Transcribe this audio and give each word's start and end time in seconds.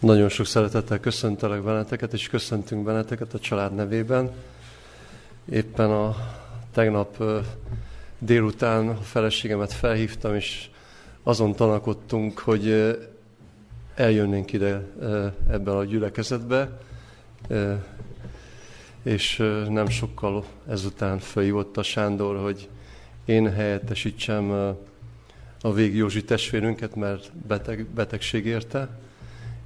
Nagyon 0.00 0.28
sok 0.28 0.46
szeretettel 0.46 1.00
köszöntelek 1.00 1.62
benneteket, 1.62 2.12
és 2.12 2.28
köszöntünk 2.28 2.84
benneteket 2.84 3.34
a 3.34 3.38
család 3.38 3.74
nevében. 3.74 4.30
Éppen 5.50 5.90
a 5.90 6.16
tegnap 6.72 7.22
délután 8.18 8.88
a 8.88 8.94
feleségemet 8.94 9.72
felhívtam, 9.72 10.34
és 10.34 10.70
azon 11.22 11.54
tanakodtunk, 11.54 12.38
hogy 12.38 12.96
eljönnénk 13.94 14.52
ide 14.52 14.82
ebben 15.50 15.76
a 15.76 15.84
gyülekezetbe, 15.84 16.80
és 19.02 19.36
nem 19.68 19.88
sokkal 19.88 20.44
ezután 20.68 21.18
felhívott 21.18 21.76
a 21.76 21.82
Sándor, 21.82 22.36
hogy 22.36 22.68
én 23.24 23.52
helyettesítsem 23.52 24.50
a 25.60 25.72
Vég 25.72 25.96
Józsi 25.96 26.24
testvérünket, 26.24 26.94
mert 26.94 27.32
beteg, 27.46 27.86
betegség 27.86 28.46
érte, 28.46 28.88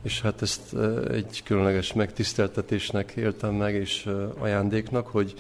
és 0.03 0.21
hát 0.21 0.43
ezt 0.43 0.75
egy 1.11 1.43
különleges 1.45 1.93
megtiszteltetésnek 1.93 3.13
éltem 3.17 3.55
meg, 3.55 3.75
és 3.75 4.09
ajándéknak, 4.39 5.07
hogy 5.07 5.35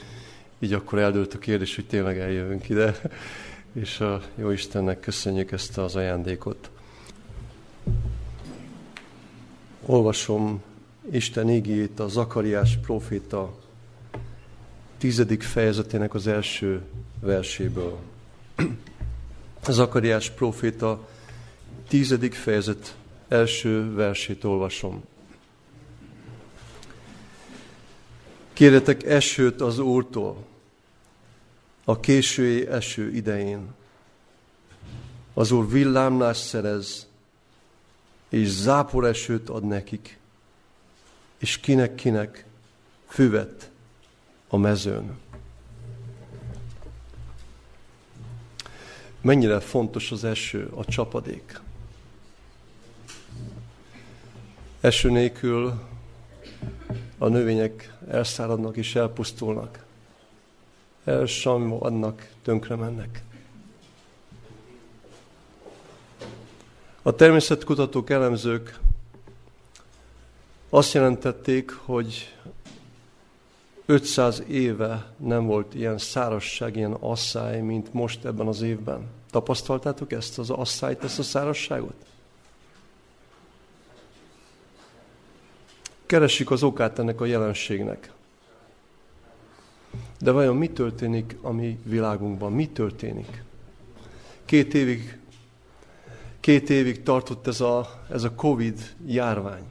így 0.58 0.72
akkor 0.72 0.98
eldőlt 0.98 1.34
a 1.34 1.38
kérdés, 1.38 1.74
hogy 1.74 1.86
tényleg 1.86 2.18
eljövünk 2.18 2.68
ide, 2.68 3.00
és 3.82 4.00
a 4.00 4.20
jó 4.34 4.50
Istennek 4.50 5.00
köszönjük 5.00 5.52
ezt 5.52 5.78
az 5.78 5.96
ajándékot. 5.96 6.70
Olvasom 9.86 10.62
Isten 11.10 11.50
ígét 11.50 12.00
a 12.00 12.08
Zakariás 12.08 12.76
proféta 12.76 13.58
tizedik 14.98 15.42
fejezetének 15.42 16.14
az 16.14 16.26
első 16.26 16.82
verséből. 17.20 17.98
Zakariás 19.68 20.30
proféta 20.30 21.08
tizedik 21.88 22.34
fejezet 22.34 22.94
első 23.30 23.94
versét 23.94 24.44
olvasom. 24.44 25.04
Kérjetek 28.52 29.02
esőt 29.02 29.60
az 29.60 29.78
Úrtól, 29.78 30.44
a 31.84 32.00
késői 32.00 32.66
eső 32.66 33.12
idején. 33.12 33.74
Az 35.34 35.50
Úr 35.50 35.70
villámlást 35.70 36.46
szerez, 36.46 37.08
és 38.28 38.48
zápor 38.48 39.04
esőt 39.04 39.48
ad 39.48 39.64
nekik, 39.64 40.18
és 41.38 41.58
kinek-kinek 41.58 42.44
füvet 43.06 43.70
a 44.48 44.56
mezőn. 44.56 45.18
Mennyire 49.20 49.60
fontos 49.60 50.10
az 50.10 50.24
eső, 50.24 50.70
a 50.74 50.84
csapadék. 50.84 51.60
Eső 54.80 55.10
nélkül 55.10 55.72
a 57.18 57.28
növények 57.28 57.94
elszáradnak 58.08 58.76
és 58.76 58.94
elpusztulnak. 58.94 59.84
Elsammadnak, 61.04 62.28
tönkre 62.42 62.74
mennek. 62.74 63.22
A 67.02 67.14
természetkutatók, 67.14 68.10
elemzők 68.10 68.78
azt 70.68 70.92
jelentették, 70.92 71.70
hogy 71.70 72.36
500 73.86 74.42
éve 74.48 75.14
nem 75.16 75.46
volt 75.46 75.74
ilyen 75.74 75.98
szárasság, 75.98 76.76
ilyen 76.76 76.92
asszály, 76.92 77.60
mint 77.60 77.92
most 77.92 78.24
ebben 78.24 78.46
az 78.46 78.62
évben. 78.62 79.06
Tapasztaltátok 79.30 80.12
ezt 80.12 80.38
az 80.38 80.50
asszályt, 80.50 81.04
ezt 81.04 81.18
a 81.18 81.22
szárasságot? 81.22 82.09
Keressük 86.10 86.50
az 86.50 86.62
okát 86.62 86.98
ennek 86.98 87.20
a 87.20 87.24
jelenségnek. 87.24 88.12
De 90.20 90.30
vajon 90.30 90.56
mi 90.56 90.70
történik 90.70 91.36
a 91.40 91.50
mi 91.50 91.78
világunkban? 91.84 92.52
Mi 92.52 92.68
történik? 92.68 93.42
Két 94.44 94.74
évig, 94.74 95.18
két 96.40 96.70
évig 96.70 97.02
tartott 97.02 97.46
ez 97.46 97.60
a, 97.60 98.04
ez 98.08 98.22
a 98.24 98.34
Covid 98.34 98.94
járvány. 99.06 99.62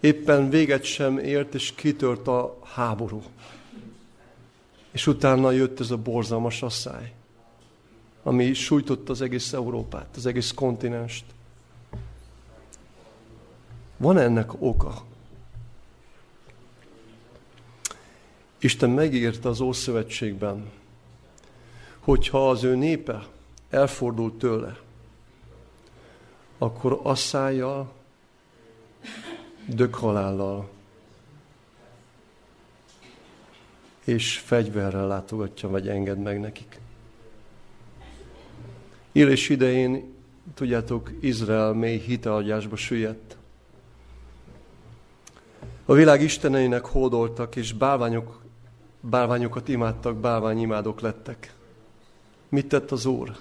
Éppen 0.00 0.50
véget 0.50 0.84
sem 0.84 1.18
ért, 1.18 1.54
és 1.54 1.72
kitört 1.74 2.28
a 2.28 2.58
háború. 2.62 3.22
És 4.90 5.06
utána 5.06 5.50
jött 5.50 5.80
ez 5.80 5.90
a 5.90 5.96
borzalmas 5.96 6.62
asszály, 6.62 7.12
ami 8.22 8.52
sújtotta 8.52 9.12
az 9.12 9.22
egész 9.22 9.52
Európát, 9.52 10.16
az 10.16 10.26
egész 10.26 10.52
kontinenst. 10.52 11.24
Van 13.98 14.18
ennek 14.18 14.62
oka? 14.62 15.02
Isten 18.58 18.90
megírta 18.90 19.48
az 19.48 19.60
Ószövetségben, 19.60 20.70
hogyha 21.98 22.50
az 22.50 22.64
ő 22.64 22.74
népe 22.74 23.26
elfordul 23.70 24.36
tőle, 24.36 24.78
akkor 26.58 27.00
asszájjal, 27.02 27.92
dökhalállal 29.66 30.68
és 34.04 34.38
fegyverrel 34.38 35.06
látogatja, 35.06 35.68
vagy 35.68 35.88
enged 35.88 36.18
meg 36.18 36.40
nekik. 36.40 36.80
Élés 39.12 39.48
idején, 39.48 40.14
tudjátok, 40.54 41.10
Izrael 41.20 41.72
mély 41.72 41.98
hiteagyásba 41.98 42.76
süllyedt. 42.76 43.37
A 45.88 45.94
világ 45.94 46.22
isteneinek 46.22 46.84
hódoltak, 46.84 47.56
és 47.56 47.72
bálványok, 47.72 48.42
bálványokat 49.00 49.68
imádtak, 49.68 50.16
bálványimádok 50.16 51.00
lettek. 51.00 51.54
Mit 52.48 52.68
tett 52.68 52.90
az 52.90 53.06
Úr? 53.06 53.36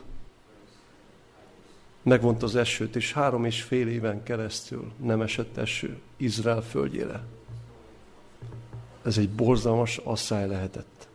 Megvont 2.02 2.44
az 2.44 2.56
esőt, 2.56 2.96
és 2.96 3.14
három 3.14 3.46
és 3.46 3.62
fél 3.62 3.88
éven 3.88 4.24
keresztül 4.24 4.92
nem 4.98 5.22
esett 5.22 5.58
eső 5.58 6.00
Izrael 6.18 6.62
földjére. 6.62 7.24
Ez 9.04 9.18
egy 9.18 9.30
borzalmas 9.30 9.98
asszály 9.98 10.48
lehetett. 10.48 11.08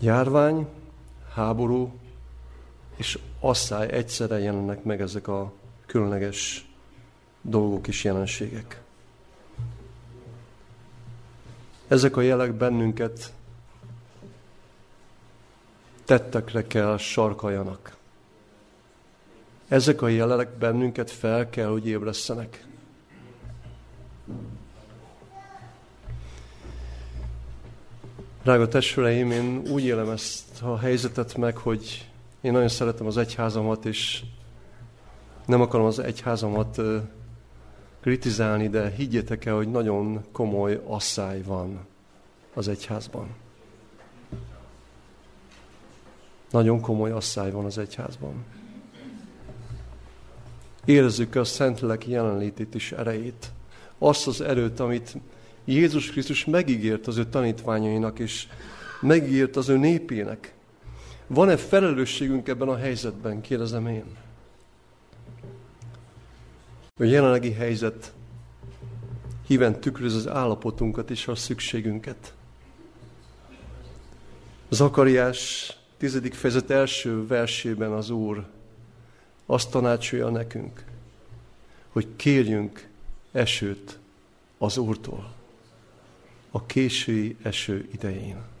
Járvány, 0.00 0.66
háború 1.34 1.92
és 2.96 3.18
asszály 3.40 3.88
egyszerre 3.90 4.38
jelennek 4.38 4.84
meg 4.84 5.00
ezek 5.00 5.28
a 5.28 5.52
különleges 5.92 6.66
dolgok 7.42 7.88
és 7.88 8.04
jelenségek. 8.04 8.80
Ezek 11.88 12.16
a 12.16 12.20
jelek 12.20 12.52
bennünket 12.52 13.32
tettekre 16.04 16.66
kell 16.66 16.96
sarkaljanak. 16.96 17.96
Ezek 19.68 20.02
a 20.02 20.08
jelek 20.08 20.48
bennünket 20.58 21.10
fel 21.10 21.50
kell, 21.50 21.68
hogy 21.68 21.86
ébresztenek. 21.86 22.66
Drága 28.42 28.68
testvéreim, 28.68 29.30
én 29.30 29.62
úgy 29.68 29.84
élem 29.84 30.10
ezt 30.10 30.62
a 30.62 30.78
helyzetet 30.78 31.36
meg, 31.36 31.56
hogy 31.56 32.10
én 32.40 32.52
nagyon 32.52 32.68
szeretem 32.68 33.06
az 33.06 33.16
egyházamat, 33.16 33.84
és 33.84 34.22
nem 35.46 35.60
akarom 35.60 35.86
az 35.86 35.98
egyházamat 35.98 36.80
kritizálni, 38.00 38.68
de 38.68 38.90
higgyétek 38.90 39.44
el, 39.44 39.54
hogy 39.54 39.70
nagyon 39.70 40.24
komoly 40.32 40.80
asszály 40.84 41.42
van 41.42 41.86
az 42.54 42.68
egyházban. 42.68 43.26
Nagyon 46.50 46.80
komoly 46.80 47.10
asszály 47.10 47.50
van 47.50 47.64
az 47.64 47.78
egyházban. 47.78 48.44
Érezzük 50.84 51.34
a 51.34 51.44
Szentlélek 51.44 52.06
jelenlétét 52.06 52.74
és 52.74 52.92
erejét. 52.92 53.52
Azt 53.98 54.26
az 54.26 54.40
erőt, 54.40 54.80
amit 54.80 55.16
Jézus 55.64 56.10
Krisztus 56.10 56.44
megígért 56.44 57.06
az 57.06 57.16
ő 57.16 57.24
tanítványainak, 57.24 58.18
és 58.18 58.46
megígért 59.00 59.56
az 59.56 59.68
ő 59.68 59.76
népének. 59.76 60.54
Van-e 61.26 61.56
felelősségünk 61.56 62.48
ebben 62.48 62.68
a 62.68 62.76
helyzetben, 62.76 63.40
kérdezem 63.40 63.86
én? 63.86 64.04
A 67.00 67.04
jelenlegi 67.04 67.52
helyzet 67.52 68.12
híven 69.46 69.80
tükröz 69.80 70.14
az 70.14 70.28
állapotunkat 70.28 71.10
és 71.10 71.28
a 71.28 71.34
szükségünket. 71.34 72.34
Zakariás 74.68 75.72
tizedik 75.96 76.34
fejezet 76.34 76.70
első 76.70 77.26
versében 77.26 77.92
az 77.92 78.10
Úr 78.10 78.46
azt 79.46 79.70
tanácsolja 79.70 80.28
nekünk, 80.28 80.84
hogy 81.88 82.06
kérjünk 82.16 82.88
esőt 83.32 83.98
az 84.58 84.76
Úrtól 84.76 85.34
a 86.50 86.66
késői 86.66 87.36
eső 87.42 87.88
idején. 87.92 88.51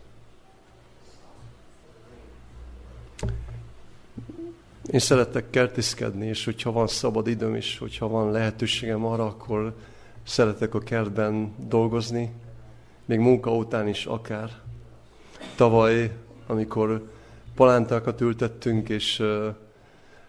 Én 4.90 5.00
szeretek 5.00 5.50
kertészkedni, 5.50 6.26
és 6.26 6.44
hogyha 6.44 6.72
van 6.72 6.86
szabad 6.86 7.26
időm, 7.26 7.54
és 7.54 7.78
hogyha 7.78 8.08
van 8.08 8.30
lehetőségem 8.30 9.04
arra, 9.04 9.26
akkor 9.26 9.74
szeretek 10.22 10.74
a 10.74 10.78
kertben 10.78 11.54
dolgozni, 11.68 12.32
még 13.04 13.18
munka 13.18 13.54
után 13.54 13.88
is 13.88 14.06
akár. 14.06 14.50
Tavaly, 15.56 16.10
amikor 16.46 17.08
palántákat 17.54 18.20
ültettünk, 18.20 18.88
és 18.88 19.22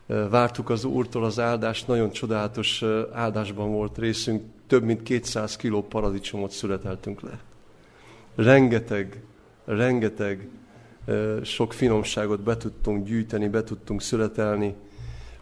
vártuk 0.06 0.70
az 0.70 0.84
Úrtól 0.84 1.24
az 1.24 1.40
áldást, 1.40 1.88
nagyon 1.88 2.12
csodálatos 2.12 2.84
áldásban 3.14 3.72
volt 3.72 3.98
részünk, 3.98 4.44
több 4.68 4.84
mint 4.84 5.04
200 5.04 5.56
kiló 5.56 5.82
paradicsomot 5.82 6.52
születeltünk 6.52 7.22
le. 7.22 7.40
Rengeteg, 8.36 9.24
rengeteg 9.66 10.48
sok 11.44 11.74
finomságot 11.74 12.42
be 12.42 12.58
tudtunk 12.58 13.08
gyűjteni, 13.08 13.48
be 13.48 13.64
tudtunk 13.64 14.02
születelni, 14.02 14.76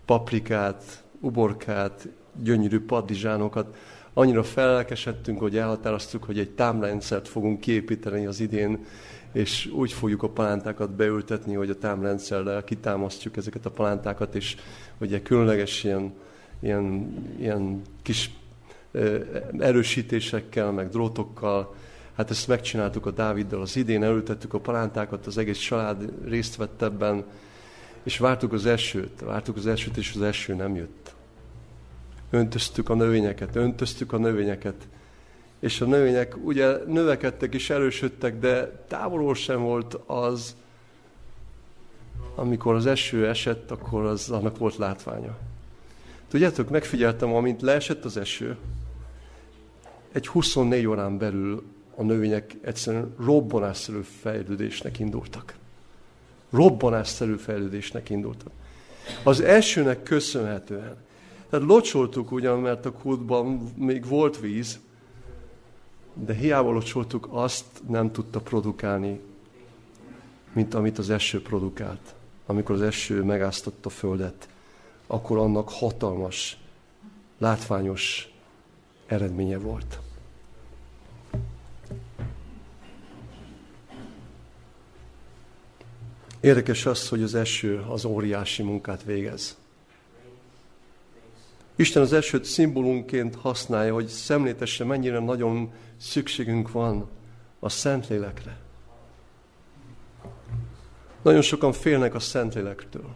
paprikát, 0.06 1.04
uborkát, 1.20 2.08
gyönyörű 2.44 2.80
padizsánokat. 2.80 3.76
Annyira 4.14 4.44
felelkesedtünk, 4.44 5.40
hogy 5.40 5.58
elhatároztuk, 5.58 6.24
hogy 6.24 6.40
egy 6.40 6.50
támrendszert 6.50 7.28
fogunk 7.28 7.60
kiépíteni 7.60 8.26
az 8.26 8.40
idén, 8.40 8.86
és 9.32 9.66
úgy 9.66 9.92
fogjuk 9.92 10.24
a 10.24 10.30
palántákat 10.30 10.92
beültetni, 10.92 11.54
hogy 11.54 11.70
a 11.70 11.78
támrendszerrel 11.78 12.64
kitámasztjuk 12.64 13.38
ezeket 13.38 13.66
a 13.66 13.72
palántákat, 13.72 14.36
és 14.36 14.56
ugye 14.98 15.22
különleges 15.22 15.84
ilyen, 15.84 16.14
ilyen, 16.60 17.14
ilyen 17.40 17.82
kis 18.02 18.32
erősítésekkel, 19.60 20.72
meg 20.72 20.90
drótokkal 20.90 21.76
Hát 22.22 22.30
ezt 22.30 22.48
megcsináltuk 22.48 23.06
a 23.06 23.12
Dáviddal 23.12 23.62
az 23.62 23.76
idén, 23.76 24.04
elültettük 24.04 24.54
a 24.54 24.60
palántákat, 24.60 25.26
az 25.26 25.38
egész 25.38 25.58
család 25.58 26.14
részt 26.26 26.56
vett 26.56 26.82
ebben, 26.82 27.24
és 28.04 28.18
vártuk 28.18 28.54
az 28.54 28.66
esőt, 28.66 29.20
vártuk 29.22 29.56
az 29.56 29.68
esőt, 29.68 29.98
és 29.98 30.12
az 30.16 30.22
eső 30.22 30.54
nem 30.54 30.76
jött. 30.76 31.16
Öntöztük 32.30 32.90
a 32.90 32.94
növényeket, 32.94 33.56
öntöztük 33.56 34.14
a 34.14 34.18
növényeket, 34.18 34.88
és 35.60 35.82
a 35.82 35.86
növények 35.86 36.36
ugye 36.44 36.78
növekedtek 36.88 37.54
és 37.54 37.70
erősödtek, 37.70 38.40
de 38.40 38.84
távolról 38.88 39.36
sem 39.36 39.62
volt 39.62 39.94
az, 40.06 40.56
amikor 42.36 42.76
az 42.76 42.86
eső 42.86 43.28
esett, 43.28 43.72
akkor 43.72 44.06
az 44.06 44.30
annak 44.30 44.58
volt 44.58 44.78
látványa. 44.78 45.38
Tudjátok, 46.28 46.70
megfigyeltem, 46.70 47.34
amint 47.34 47.62
leesett 47.62 48.06
az 48.06 48.18
eső, 48.18 48.58
egy 50.12 50.28
24 50.28 50.86
órán 50.86 51.18
belül 51.18 51.64
a 51.96 52.04
növények 52.04 52.58
egyszerűen 52.62 53.16
robbanásszerű 53.20 54.02
fejlődésnek 54.02 55.00
indultak. 55.00 55.56
Robbanásszerű 56.50 57.36
fejlődésnek 57.36 58.10
indultak. 58.10 58.52
Az 59.24 59.42
elsőnek 59.42 60.04
köszönhetően. 60.04 60.96
Tehát 61.50 61.66
locsoltuk 61.66 62.32
ugyan, 62.32 62.60
mert 62.60 62.86
a 62.86 62.92
kútban 62.92 63.72
még 63.76 64.08
volt 64.08 64.40
víz, 64.40 64.80
de 66.14 66.34
hiába 66.34 66.72
locsoltuk, 66.72 67.28
azt 67.32 67.66
nem 67.88 68.12
tudta 68.12 68.40
produkálni, 68.40 69.20
mint 70.54 70.74
amit 70.74 70.98
az 70.98 71.10
eső 71.10 71.42
produkált. 71.42 72.16
Amikor 72.46 72.76
az 72.76 72.82
eső 72.82 73.24
megáztatta 73.24 73.90
a 73.90 73.92
földet, 73.92 74.50
akkor 75.08 75.38
annak 75.38 75.70
hatalmas, 75.70 76.58
látványos 77.38 78.30
eredménye 79.08 79.58
volt. 79.58 80.00
Érdekes 86.42 86.86
az, 86.86 87.10
hogy 87.10 87.22
az 87.24 87.36
eső 87.36 87.86
az 87.90 88.06
óriási 88.06 88.64
munkát 88.64 89.04
végez. 89.04 89.58
Isten 91.76 92.02
az 92.02 92.14
esőt 92.14 92.46
szimbólumként 92.46 93.36
használja, 93.36 93.94
hogy 93.94 94.08
szemlétesse, 94.08 94.84
mennyire 94.84 95.20
nagyon 95.20 95.72
szükségünk 95.98 96.72
van 96.72 97.10
a 97.60 97.70
Szentlélekre. 97.70 98.58
Nagyon 101.22 101.42
sokan 101.42 101.72
félnek 101.72 102.16
a 102.16 102.20
Szentlélektől. 102.20 103.16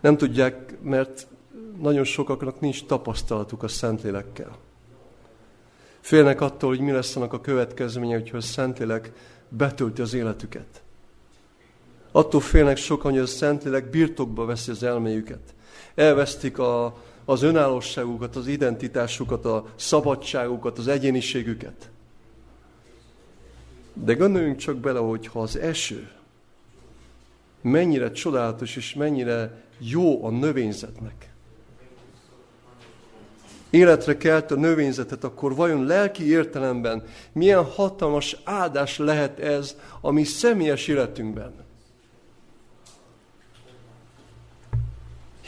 Nem 0.00 0.16
tudják, 0.16 0.82
mert 0.82 1.26
nagyon 1.80 2.04
sokaknak 2.04 2.60
nincs 2.60 2.84
tapasztalatuk 2.84 3.62
a 3.62 3.68
Szentlélekkel. 3.68 4.58
Félnek 6.00 6.40
attól, 6.40 6.68
hogy 6.68 6.80
mi 6.80 6.90
lesz 6.90 7.16
annak 7.16 7.32
a 7.32 7.40
következménye, 7.40 8.14
hogyha 8.14 8.36
a 8.36 8.40
Szentlélek 8.40 9.12
betölti 9.48 10.00
az 10.00 10.14
életüket. 10.14 10.83
Attól 12.16 12.40
félnek 12.40 12.76
sokan, 12.76 13.10
hogy 13.10 13.20
a 13.20 13.26
Szentlélek 13.26 13.90
birtokba 13.90 14.44
veszi 14.44 14.70
az 14.70 14.82
elméjüket. 14.82 15.54
Elvesztik 15.94 16.58
a, 16.58 16.96
az 17.24 17.42
önállóságukat, 17.42 18.36
az 18.36 18.46
identitásukat, 18.46 19.44
a 19.44 19.66
szabadságukat, 19.76 20.78
az 20.78 20.88
egyéniségüket. 20.88 21.90
De 23.92 24.14
gondoljunk 24.14 24.56
csak 24.56 24.76
bele, 24.76 24.98
hogy 24.98 25.26
ha 25.26 25.40
az 25.40 25.56
eső 25.58 26.10
mennyire 27.60 28.10
csodálatos 28.10 28.76
és 28.76 28.94
mennyire 28.94 29.62
jó 29.78 30.24
a 30.24 30.30
növényzetnek. 30.30 31.28
Életre 33.70 34.16
kelt 34.16 34.50
a 34.50 34.56
növényzetet, 34.56 35.24
akkor 35.24 35.54
vajon 35.54 35.86
lelki 35.86 36.30
értelemben 36.30 37.04
milyen 37.32 37.64
hatalmas 37.64 38.36
áldás 38.44 38.98
lehet 38.98 39.38
ez 39.38 39.76
a 40.00 40.10
mi 40.10 40.24
személyes 40.24 40.88
életünkben? 40.88 41.63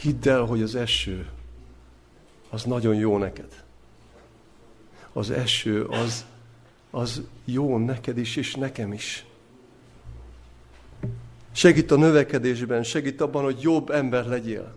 Hidd 0.07 0.27
el, 0.27 0.41
hogy 0.41 0.61
az 0.61 0.75
eső 0.75 1.27
az 2.49 2.63
nagyon 2.63 2.95
jó 2.95 3.17
neked. 3.17 3.63
Az 5.13 5.29
eső 5.29 5.83
az, 5.83 6.25
az 6.91 7.21
jó 7.45 7.77
neked 7.77 8.17
is, 8.17 8.35
és 8.35 8.55
nekem 8.55 8.93
is. 8.93 9.25
Segít 11.51 11.91
a 11.91 11.95
növekedésben, 11.95 12.83
segít 12.83 13.21
abban, 13.21 13.43
hogy 13.43 13.61
jobb 13.61 13.89
ember 13.89 14.25
legyél. 14.25 14.75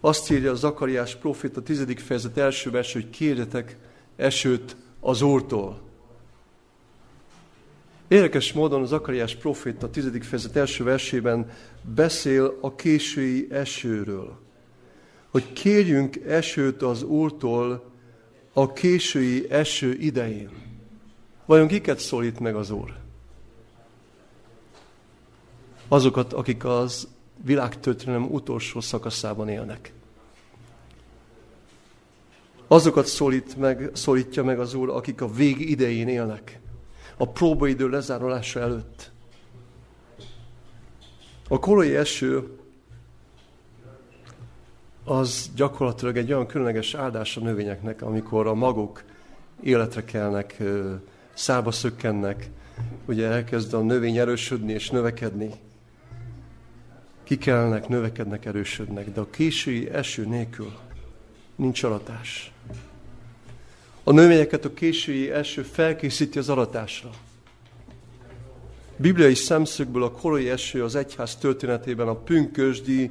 Azt 0.00 0.30
írja 0.30 0.50
a 0.50 0.54
Zakariás 0.54 1.16
profét 1.16 1.56
a 1.56 1.62
tizedik 1.62 1.98
fejezet 1.98 2.38
első 2.38 2.70
vers, 2.70 2.92
hogy 2.92 3.10
kérjetek 3.10 3.76
esőt 4.16 4.76
az 5.00 5.22
Úrtól. 5.22 5.80
Érdekes 8.12 8.52
módon 8.52 8.82
az 8.82 8.92
Akariás 8.92 9.36
profét 9.36 9.82
a 9.82 9.90
tizedik 9.90 10.22
fejezet 10.22 10.56
első 10.56 10.84
versében 10.84 11.50
beszél 11.94 12.58
a 12.60 12.74
késői 12.74 13.46
esőről. 13.50 14.38
Hogy 15.30 15.52
kérjünk 15.52 16.16
esőt 16.16 16.82
az 16.82 17.02
Úrtól 17.02 17.90
a 18.52 18.72
késői 18.72 19.50
eső 19.50 19.92
idején. 19.92 20.50
Vajon 21.46 21.68
kiket 21.68 21.98
szólít 21.98 22.40
meg 22.40 22.54
az 22.54 22.70
Úr? 22.70 22.94
Azokat, 25.88 26.32
akik 26.32 26.64
az 26.64 27.08
világtörténelem 27.44 28.30
utolsó 28.30 28.80
szakaszában 28.80 29.48
élnek. 29.48 29.92
Azokat 32.66 33.06
szólít 33.06 33.56
meg, 33.56 33.90
szólítja 33.92 34.44
meg 34.44 34.60
az 34.60 34.74
Úr, 34.74 34.88
akik 34.88 35.20
a 35.20 35.32
vég 35.32 35.70
idején 35.70 36.08
élnek 36.08 36.60
a 37.22 37.26
próbaidő 37.26 37.88
lezárulása 37.88 38.60
előtt. 38.60 39.10
A 41.48 41.58
korai 41.58 41.96
eső 41.96 42.58
az 45.04 45.50
gyakorlatilag 45.54 46.16
egy 46.16 46.32
olyan 46.32 46.46
különleges 46.46 46.94
áldás 46.94 47.36
a 47.36 47.40
növényeknek, 47.40 48.02
amikor 48.02 48.46
a 48.46 48.54
magok 48.54 49.02
életre 49.60 50.04
kelnek, 50.04 50.62
szába 51.32 51.70
szökkennek, 51.70 52.50
ugye 53.04 53.26
elkezd 53.26 53.74
a 53.74 53.80
növény 53.80 54.16
erősödni 54.16 54.72
és 54.72 54.90
növekedni. 54.90 55.50
Kikelnek, 57.22 57.88
növekednek, 57.88 58.44
erősödnek, 58.44 59.10
de 59.10 59.20
a 59.20 59.30
késői 59.30 59.90
eső 59.90 60.26
nélkül 60.26 60.72
nincs 61.56 61.82
aratás. 61.82 62.51
A 64.04 64.12
növényeket 64.12 64.64
a 64.64 64.74
késői 64.74 65.30
eső 65.30 65.62
felkészíti 65.62 66.38
az 66.38 66.48
aratásra. 66.48 67.10
Bibliai 68.96 69.34
szemszögből 69.34 70.02
a 70.02 70.10
korai 70.10 70.48
eső 70.48 70.84
az 70.84 70.94
egyház 70.94 71.36
történetében 71.36 72.08
a 72.08 72.14
pünkösdi 72.14 73.10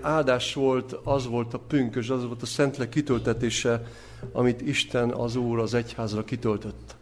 áldás 0.00 0.54
volt, 0.54 0.92
az 1.04 1.26
volt 1.26 1.54
a 1.54 1.58
pünkös, 1.58 2.10
az 2.10 2.26
volt 2.26 2.42
a 2.42 2.46
szentlek 2.46 2.88
kitöltetése, 2.88 3.86
amit 4.32 4.60
Isten 4.60 5.10
az 5.10 5.36
Úr 5.36 5.58
az 5.58 5.74
egyházra 5.74 6.24
kitöltött. 6.24 6.94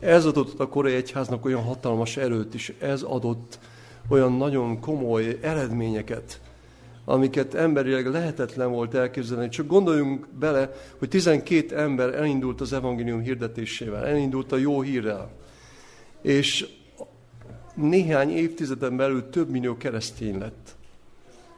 Ez 0.00 0.24
adott 0.24 0.60
a 0.60 0.68
korai 0.68 0.94
egyháznak 0.94 1.44
olyan 1.44 1.62
hatalmas 1.62 2.16
erőt 2.16 2.54
is, 2.54 2.72
ez 2.78 3.02
adott 3.02 3.58
olyan 4.08 4.36
nagyon 4.36 4.80
komoly 4.80 5.38
eredményeket, 5.40 6.40
amiket 7.04 7.54
emberileg 7.54 8.06
lehetetlen 8.06 8.70
volt 8.70 8.94
elképzelni. 8.94 9.48
Csak 9.48 9.66
gondoljunk 9.66 10.28
bele, 10.38 10.72
hogy 10.98 11.08
12 11.08 11.76
ember 11.76 12.14
elindult 12.14 12.60
az 12.60 12.72
evangélium 12.72 13.20
hirdetésével, 13.20 14.06
elindult 14.06 14.52
a 14.52 14.56
jó 14.56 14.80
hírrel. 14.80 15.30
És 16.22 16.66
néhány 17.74 18.30
évtizeden 18.30 18.96
belül 18.96 19.30
több 19.30 19.50
millió 19.50 19.76
keresztény 19.76 20.38
lett. 20.38 20.76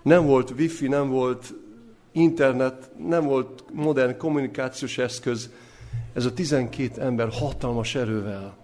Nem 0.03 0.27
volt 0.27 0.51
wifi, 0.51 0.89
nem 0.89 1.09
volt 1.11 1.55
internet, 2.13 2.91
nem 3.07 3.25
volt 3.25 3.65
modern 3.73 4.17
kommunikációs 4.17 4.99
eszköz. 4.99 5.51
Ez 6.13 6.25
a 6.25 6.33
12 6.33 7.01
ember 7.01 7.29
hatalmas 7.29 7.95
erővel 7.95 8.57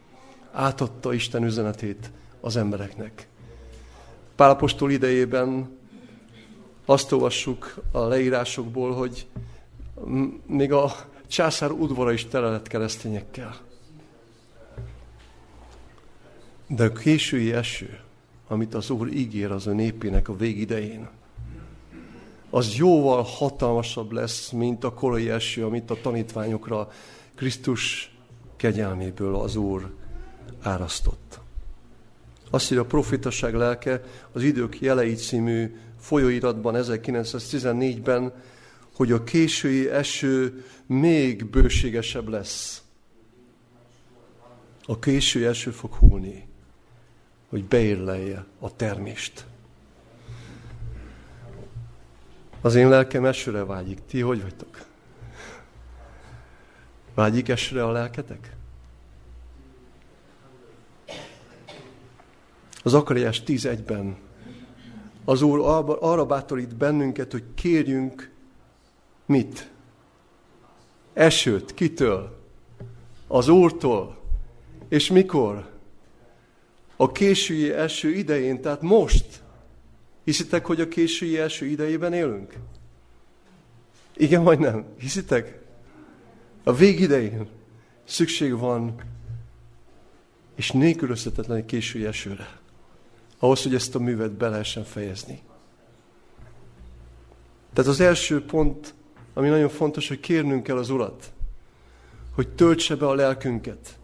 átadta 0.53 1.13
Isten 1.13 1.45
üzenetét 1.45 2.11
az 2.41 2.57
embereknek. 2.57 3.29
Pálapostól 4.37 4.91
idejében 4.91 5.81
azt 6.85 7.13
olvassuk 7.13 7.75
a 7.93 7.99
leírásokból, 7.99 8.93
hogy 8.93 9.27
még 10.47 10.73
a 10.73 10.93
császár 11.27 11.71
udvara 11.71 12.13
is 12.13 12.27
tele 12.27 12.51
lett 12.51 12.67
keresztényekkel. 12.67 13.57
De 16.67 16.85
a 16.85 16.93
késői 16.93 17.53
eső, 17.53 18.01
amit 18.49 18.75
az 18.75 18.91
Úr 18.91 19.09
ígér 19.09 19.51
az 19.51 19.67
ő 19.67 19.73
népének 19.73 20.29
a 20.29 20.37
végidején, 20.37 21.09
az 22.51 22.75
jóval 22.75 23.23
hatalmasabb 23.23 24.13
lesz, 24.13 24.51
mint 24.51 24.85
a 24.85 24.95
korai 24.95 25.31
eső, 25.31 25.65
amit 25.65 25.91
a 25.91 26.01
tanítványokra 26.03 26.89
Krisztus 27.35 28.15
kegyelméből 28.57 29.35
az 29.35 29.57
Úr 29.57 29.91
árasztott. 30.63 31.41
Azt 32.51 32.71
írja 32.71 32.83
a 32.83 32.87
profitaság 32.87 33.55
lelke 33.55 34.05
az 34.33 34.43
idők 34.43 34.81
jelei 34.81 35.15
című 35.15 35.77
folyóiratban 36.03 36.75
1914-ben, 36.79 38.33
hogy 38.95 39.13
a 39.13 39.25
késői 39.25 39.89
eső 39.89 40.65
még 40.87 41.45
bőségesebb 41.45 42.29
lesz. 42.29 42.83
A 44.85 44.99
késői 44.99 45.45
eső 45.45 45.71
fog 45.71 45.93
húlni, 45.93 46.49
hogy 47.49 47.65
beérlelje 47.65 48.45
a 48.59 48.77
termést. 48.77 49.45
Az 52.61 52.75
én 52.75 52.89
lelkem 52.89 53.25
esőre 53.25 53.65
vágyik. 53.65 53.99
Ti 54.07 54.21
hogy 54.21 54.43
vagytok? 54.43 54.85
Vágyik 57.15 57.49
esőre 57.49 57.85
a 57.85 57.91
lelketek? 57.91 58.57
Az 62.83 62.95
Akariás 62.95 63.43
11-ben 63.47 64.22
az 65.25 65.43
Úr 65.43 65.61
arra 66.01 66.27
bátorít 66.27 66.77
bennünket, 66.77 67.33
hogy 67.33 67.45
kérjünk 67.55 68.31
mit? 69.27 69.71
Esőt. 71.13 71.75
Kitől? 71.75 72.39
Az 73.27 73.49
Úrtól. 73.49 74.21
És 74.89 75.11
mikor? 75.11 75.71
A 76.97 77.13
késői 77.13 77.73
eső 77.73 78.11
idején, 78.11 78.61
tehát 78.61 78.83
most. 78.83 79.43
Hiszitek, 80.25 80.67
hogy 80.67 80.81
a 80.81 80.89
késői 80.89 81.39
eső 81.39 81.67
idejében 81.67 82.13
élünk? 82.13 82.55
Igen 84.17 84.43
vagy 84.43 84.59
nem? 84.59 84.85
Hiszitek? 84.99 85.61
A 86.65 86.73
végidején 86.73 87.49
szükség 88.05 88.59
van, 88.59 88.95
és 90.55 90.71
nélkülözhetetlen 90.71 91.57
egy 91.57 91.65
késői 91.65 92.05
esőre 92.05 92.62
ahhoz, 93.43 93.63
hogy 93.63 93.75
ezt 93.75 93.95
a 93.95 93.99
művet 93.99 94.33
be 94.33 94.49
lehessen 94.49 94.85
fejezni. 94.85 95.43
Tehát 97.73 97.91
az 97.91 98.01
első 98.01 98.45
pont, 98.45 98.95
ami 99.35 99.49
nagyon 99.49 99.69
fontos, 99.69 100.09
hogy 100.09 100.21
kérnünk 100.21 100.63
kell 100.63 100.77
az 100.77 100.91
Urat, 100.91 101.33
hogy 102.35 102.49
töltse 102.49 102.97
be 102.97 103.07
a 103.07 103.15
lelkünket. 103.15 103.99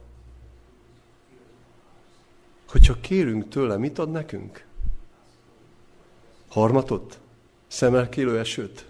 Hogyha 2.69 3.01
kérünk 3.01 3.49
tőle, 3.49 3.77
mit 3.77 3.99
ad 3.99 4.11
nekünk? 4.11 4.65
Harmatot? 6.49 7.19
Szemelkélő 7.67 8.39
esőt? 8.39 8.87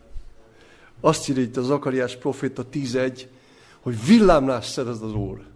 Azt 1.01 1.29
írja 1.29 1.43
itt 1.43 1.57
az 1.57 1.71
Akariás 1.71 2.17
proféta 2.17 2.69
11, 2.69 3.29
hogy 3.81 4.07
villámlás 4.07 4.67
szerez 4.67 5.03
az 5.03 5.15
Úr. 5.15 5.47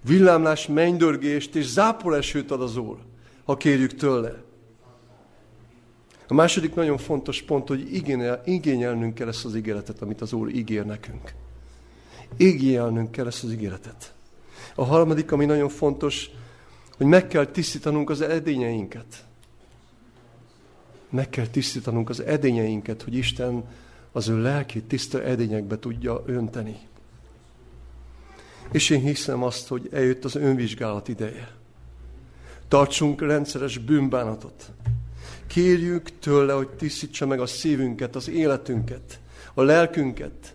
Villámlás, 0.00 0.66
mennydörgést 0.66 1.54
és 1.54 1.66
záporesőt 1.66 2.50
ad 2.50 2.62
az 2.62 2.76
Úr 2.76 2.98
ha 3.44 3.56
kérjük 3.56 3.94
tőle. 3.94 4.42
A 6.28 6.34
második 6.34 6.74
nagyon 6.74 6.98
fontos 6.98 7.42
pont, 7.42 7.68
hogy 7.68 7.94
igényelnünk 8.44 9.14
kell 9.14 9.28
ezt 9.28 9.44
az 9.44 9.54
ígéretet, 9.54 10.02
amit 10.02 10.20
az 10.20 10.32
Úr 10.32 10.48
ígér 10.48 10.86
nekünk. 10.86 11.32
Igényelnünk 12.36 13.10
kell 13.10 13.26
ezt 13.26 13.44
az 13.44 13.52
ígéretet. 13.52 14.14
A 14.74 14.84
harmadik, 14.84 15.32
ami 15.32 15.44
nagyon 15.44 15.68
fontos, 15.68 16.30
hogy 16.96 17.06
meg 17.06 17.28
kell 17.28 17.46
tisztítanunk 17.46 18.10
az 18.10 18.20
edényeinket. 18.20 19.24
Meg 21.10 21.30
kell 21.30 21.46
tisztítanunk 21.46 22.08
az 22.08 22.20
edényeinket, 22.20 23.02
hogy 23.02 23.14
Isten 23.14 23.64
az 24.12 24.28
ő 24.28 24.42
lelki 24.42 24.82
tiszta 24.82 25.22
edényekbe 25.22 25.78
tudja 25.78 26.22
önteni. 26.26 26.78
És 28.72 28.90
én 28.90 29.00
hiszem 29.00 29.42
azt, 29.42 29.68
hogy 29.68 29.88
eljött 29.92 30.24
az 30.24 30.34
önvizsgálat 30.34 31.08
ideje. 31.08 31.63
Tartsunk 32.74 33.20
rendszeres 33.20 33.78
bűnbánatot. 33.78 34.70
Kérjük 35.46 36.18
tőle, 36.18 36.52
hogy 36.52 36.68
tisztítsa 36.68 37.26
meg 37.26 37.40
a 37.40 37.46
szívünket, 37.46 38.16
az 38.16 38.28
életünket, 38.28 39.20
a 39.54 39.62
lelkünket. 39.62 40.54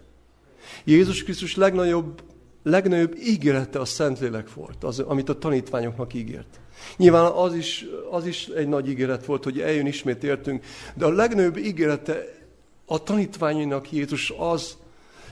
Jézus 0.83 1.23
Krisztus 1.23 1.55
legnagyobb, 1.55 2.21
legnagyobb 2.63 3.15
ígérete 3.17 3.79
a 3.79 3.85
Szentlélek 3.85 4.53
volt, 4.53 4.83
az, 4.83 4.99
amit 4.99 5.29
a 5.29 5.37
tanítványoknak 5.37 6.13
ígért. 6.13 6.59
Nyilván 6.97 7.31
az 7.31 7.53
is, 7.53 7.85
az 8.11 8.25
is 8.25 8.47
egy 8.47 8.67
nagy 8.67 8.89
ígéret 8.89 9.25
volt, 9.25 9.43
hogy 9.43 9.59
eljön 9.59 9.85
ismét 9.85 10.23
értünk, 10.23 10.65
de 10.93 11.05
a 11.05 11.11
legnagyobb 11.11 11.57
ígérete 11.57 12.23
a 12.85 13.03
tanítványainak 13.03 13.91
Jézus 13.91 14.33
az, 14.37 14.77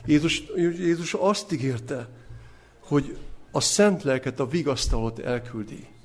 Jézus, 0.06 0.42
Jézus 0.56 1.14
azt 1.14 1.52
ígérte, 1.52 2.08
hogy 2.80 3.16
a 3.50 3.60
szent 3.60 4.02
lelket, 4.02 4.40
a 4.40 4.48
vigasztalót 4.48 5.18
elküldi. 5.18 5.96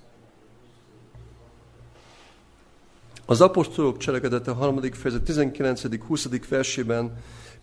Az 3.26 3.42
apostolok 3.42 3.98
cselekedete 3.98 4.52
a 4.52 4.54
harmadik 4.54 4.96
fejezet 4.96 5.30
19.-20. 5.30 6.42
versében 6.50 7.18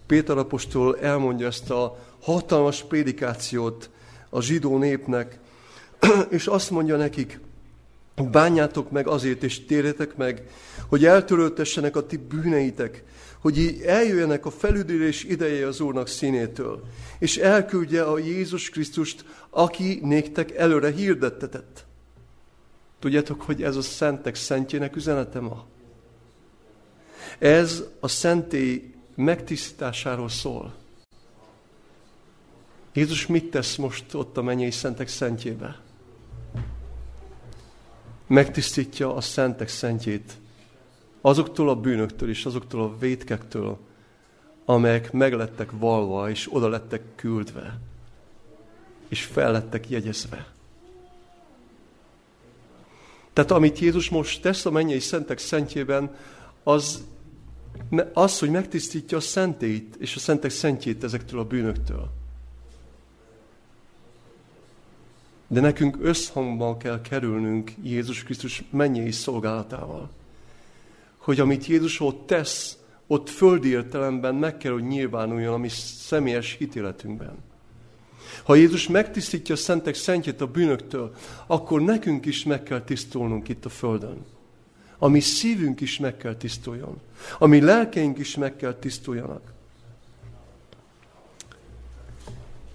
Péter 0.07 0.39
apostol 0.39 0.99
elmondja 0.99 1.47
ezt 1.47 1.71
a 1.71 1.99
hatalmas 2.21 2.83
prédikációt 2.83 3.91
a 4.31 4.41
zsidó 4.41 4.79
népnek, 4.79 5.39
és 6.29 6.47
azt 6.47 6.71
mondja 6.71 6.97
nekik, 6.97 7.41
bánjátok 8.31 8.91
meg 8.91 9.07
azért, 9.07 9.43
és 9.43 9.65
térjetek 9.65 10.17
meg, 10.17 10.43
hogy 10.89 11.05
eltöröltessenek 11.05 11.97
a 11.97 12.07
ti 12.07 12.17
bűneitek, 12.17 13.05
hogy 13.39 13.59
így 13.59 13.81
eljöjjenek 13.81 14.47
a 14.47 14.51
felüdülés 14.51 15.25
ideje 15.25 15.67
az 15.67 15.81
Úrnak 15.81 16.09
színétől, 16.09 16.83
és 17.19 17.37
elküldje 17.37 18.03
a 18.03 18.19
Jézus 18.19 18.71
Krisztust, 18.71 19.25
aki 19.51 20.01
néktek 20.03 20.51
előre 20.51 20.91
hirdettetett. 20.91 21.89
Tudjátok, 23.01 23.43
hogy 23.43 23.63
ez 23.63 23.77
a 23.77 23.83
szentek 23.83 24.35
szentjének 24.35 24.97
üzenete 24.97 25.41
ma? 25.41 25.65
Ez 27.39 27.85
a 28.01 28.09
szentély 28.09 28.95
megtisztításáról 29.15 30.29
szól. 30.29 30.75
Jézus 32.93 33.27
mit 33.27 33.51
tesz 33.51 33.77
most 33.77 34.15
ott 34.15 34.37
a 34.37 34.43
mennyei 34.43 34.71
szentek 34.71 35.09
szentjébe? 35.09 35.81
Megtisztítja 38.27 39.15
a 39.15 39.21
szentek 39.21 39.69
szentjét 39.69 40.33
azoktól 41.21 41.69
a 41.69 41.77
bűnöktől 41.77 42.29
és 42.29 42.47
azoktól 42.47 42.83
a 42.83 42.99
vétkektől, 42.99 43.79
amelyek 44.65 45.13
meglettek 45.13 45.71
valva 45.71 46.31
és 46.31 46.49
oda 46.53 46.69
lettek 46.69 47.03
küldve, 47.15 47.79
és 49.09 49.25
fel 49.25 49.53
lettek 49.53 49.89
jegyezve. 49.89 50.50
Tehát 53.33 53.51
amit 53.51 53.79
Jézus 53.79 54.09
most 54.09 54.43
tesz 54.43 54.67
a 54.67 54.71
mennyei 54.71 54.99
szentek 54.99 55.39
szentjében, 55.39 56.17
az, 56.63 57.05
az, 58.13 58.39
hogy 58.39 58.51
megtisztítja 58.51 59.17
a 59.17 59.21
szentét 59.21 59.97
és 59.99 60.17
a 60.17 60.19
szentek 60.19 60.51
szentjét 60.51 61.05
ezektől 61.05 61.41
a 61.41 61.45
bűnöktől. 61.45 62.11
De 65.47 65.61
nekünk 65.61 65.97
összhangban 66.01 66.79
kell 66.79 67.01
kerülnünk 67.01 67.73
Jézus 67.83 68.23
Krisztus 68.23 68.65
mennyei 68.71 69.11
szolgálatával. 69.11 70.11
Hogy 71.17 71.41
amit 71.41 71.67
Jézus 71.67 72.01
ott 72.01 72.27
tesz, 72.27 72.79
ott 73.07 73.29
földi 73.29 73.69
értelemben 73.69 74.35
meg 74.35 74.57
kell, 74.57 74.73
hogy 74.73 74.87
nyilvánuljon 74.87 75.53
a 75.53 75.57
mi 75.57 75.69
személyes 75.69 76.57
hitéletünkben. 76.59 77.50
Ha 78.43 78.55
Jézus 78.55 78.89
megtisztítja 78.89 79.55
a 79.55 79.59
szentek 79.59 79.95
szentjét 79.95 80.41
a 80.41 80.47
bűnöktől, 80.47 81.15
akkor 81.47 81.81
nekünk 81.81 82.27
is 82.27 82.45
meg 82.45 82.63
kell 82.63 82.83
tisztulnunk 82.83 83.49
itt 83.49 83.65
a 83.65 83.69
földön. 83.69 84.25
A 84.99 85.09
mi 85.09 85.21
szívünk 85.21 85.81
is 85.81 85.99
meg 85.99 86.17
kell 86.17 86.35
tisztuljon. 86.35 87.01
A 87.39 87.47
mi 87.47 87.61
lelkeink 87.61 88.19
is 88.19 88.37
meg 88.37 88.57
kell 88.57 88.75
tisztuljanak. 88.75 89.53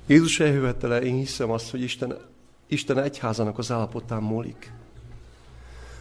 Jézus 0.07 0.39
eljövetele, 0.39 1.01
én 1.01 1.15
hiszem 1.15 1.51
azt, 1.51 1.71
hogy 1.71 1.81
Isten, 1.81 2.17
Isten 2.67 2.99
egyházának 2.99 3.57
az 3.57 3.71
állapotán 3.71 4.23
múlik. 4.23 4.71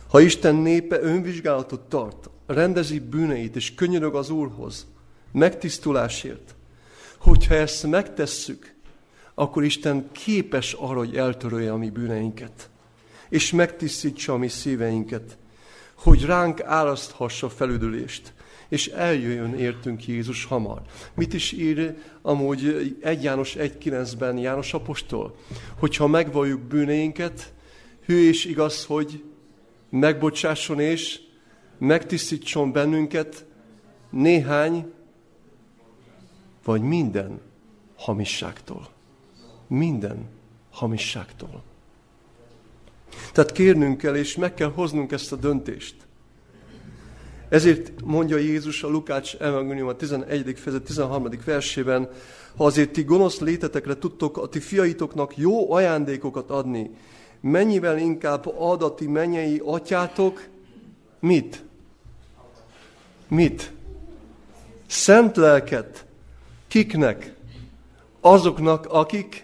Ha 0.08 0.20
Isten 0.20 0.54
népe 0.54 1.00
önvizsgálatot 1.00 1.80
tart, 1.80 2.30
rendezi 2.46 2.98
bűneit 2.98 3.56
és 3.56 3.74
könyörög 3.74 4.14
az 4.14 4.30
Úrhoz, 4.30 4.86
megtisztulásért, 5.32 6.54
hogyha 7.18 7.54
ezt 7.54 7.86
megtesszük, 7.86 8.73
akkor 9.34 9.64
Isten 9.64 10.08
képes 10.12 10.72
arra, 10.72 10.98
hogy 10.98 11.16
eltörölje 11.16 11.72
a 11.72 11.76
mi 11.76 11.90
bűneinket, 11.90 12.70
és 13.28 13.52
megtisztítsa 13.52 14.32
a 14.32 14.36
mi 14.36 14.48
szíveinket, 14.48 15.38
hogy 15.94 16.24
ránk 16.24 16.62
áraszthassa 16.62 17.48
felüdülést, 17.48 18.32
és 18.68 18.86
eljöjjön 18.86 19.54
értünk 19.54 20.06
Jézus 20.06 20.44
hamar. 20.44 20.82
Mit 21.14 21.34
is 21.34 21.52
ír 21.52 21.96
amúgy 22.22 22.96
1 23.00 23.22
János 23.22 23.54
1.9-ben 23.54 24.38
János 24.38 24.74
Apostol? 24.74 25.36
Hogyha 25.78 26.06
megvalljuk 26.06 26.60
bűneinket, 26.60 27.52
hű 28.06 28.28
és 28.28 28.44
igaz, 28.44 28.84
hogy 28.84 29.24
megbocsásson 29.90 30.80
és 30.80 31.20
megtisztítson 31.78 32.72
bennünket 32.72 33.46
néhány 34.10 34.92
vagy 36.64 36.82
minden 36.82 37.40
hamisságtól. 37.96 38.93
Minden 39.74 40.28
hamisságtól. 40.70 41.62
Tehát 43.32 43.52
kérnünk 43.52 43.98
kell, 43.98 44.14
és 44.14 44.36
meg 44.36 44.54
kell 44.54 44.72
hoznunk 44.72 45.12
ezt 45.12 45.32
a 45.32 45.36
döntést. 45.36 45.94
Ezért 47.48 47.92
mondja 48.04 48.36
Jézus 48.36 48.82
a 48.82 48.88
Lukács 48.88 49.34
evangélium 49.36 49.88
a 49.88 49.94
11. 49.94 50.58
fejezet 50.58 50.82
13. 50.82 51.28
versében, 51.44 52.08
ha 52.56 52.64
azért 52.64 52.90
ti 52.90 53.02
gonosz 53.02 53.40
létetekre 53.40 53.98
tudtok 53.98 54.38
a 54.38 54.48
ti 54.48 54.60
fiaitoknak 54.60 55.36
jó 55.36 55.72
ajándékokat 55.72 56.50
adni, 56.50 56.90
mennyivel 57.40 57.98
inkább 57.98 58.46
ad 58.58 58.82
a 58.82 58.94
ti 58.94 59.06
mennyei 59.06 59.60
atyátok, 59.64 60.46
mit? 61.20 61.64
Mit? 63.28 63.72
Szent 64.86 65.36
lelket. 65.36 66.06
Kiknek? 66.68 67.34
Azoknak, 68.20 68.86
akik 68.88 69.43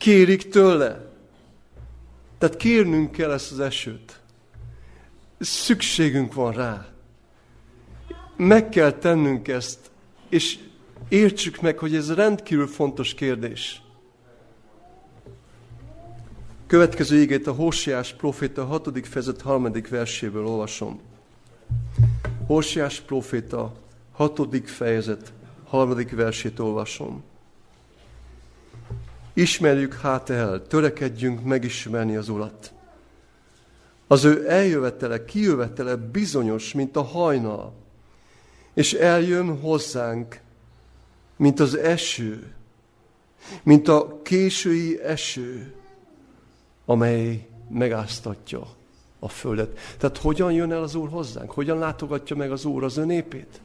kérik 0.00 0.48
tőle. 0.48 1.10
Tehát 2.38 2.56
kérnünk 2.56 3.12
kell 3.12 3.30
ezt 3.30 3.52
az 3.52 3.60
esőt. 3.60 4.20
Szükségünk 5.38 6.34
van 6.34 6.52
rá. 6.52 6.88
Meg 8.36 8.68
kell 8.68 8.92
tennünk 8.92 9.48
ezt, 9.48 9.90
és 10.28 10.58
értsük 11.08 11.60
meg, 11.60 11.78
hogy 11.78 11.94
ez 11.94 12.14
rendkívül 12.14 12.66
fontos 12.66 13.14
kérdés. 13.14 13.82
Következő 16.66 17.20
ígét 17.20 17.46
a 17.46 17.52
Hósiás 17.52 18.12
proféta 18.12 18.64
6. 18.64 19.06
fejezet 19.06 19.42
3. 19.42 19.72
verséből 19.90 20.46
olvasom. 20.46 21.00
Hósiás 22.46 23.00
proféta 23.00 23.72
6. 24.12 24.70
fejezet 24.70 25.32
3. 25.70 25.96
versét 26.10 26.58
olvasom. 26.58 27.29
Ismerjük 29.40 29.94
hát 29.94 30.30
el, 30.30 30.66
törekedjünk 30.66 31.44
megismerni 31.44 32.16
az 32.16 32.28
Urat. 32.28 32.72
Az 34.06 34.24
ő 34.24 34.50
eljövetele, 34.50 35.24
kijövetele 35.24 35.96
bizonyos, 35.96 36.72
mint 36.72 36.96
a 36.96 37.02
hajnal, 37.02 37.72
és 38.74 38.92
eljön 38.92 39.60
hozzánk, 39.60 40.40
mint 41.36 41.60
az 41.60 41.74
eső, 41.76 42.52
mint 43.62 43.88
a 43.88 44.20
késői 44.22 45.00
eső, 45.02 45.74
amely 46.84 47.46
megáztatja 47.68 48.66
a 49.18 49.28
földet. 49.28 49.78
Tehát 49.98 50.18
hogyan 50.18 50.52
jön 50.52 50.72
el 50.72 50.82
az 50.82 50.94
Úr 50.94 51.08
hozzánk? 51.08 51.50
Hogyan 51.50 51.78
látogatja 51.78 52.36
meg 52.36 52.52
az 52.52 52.64
Úr 52.64 52.84
az 52.84 52.96
ő 52.96 53.04
népét? 53.04 53.60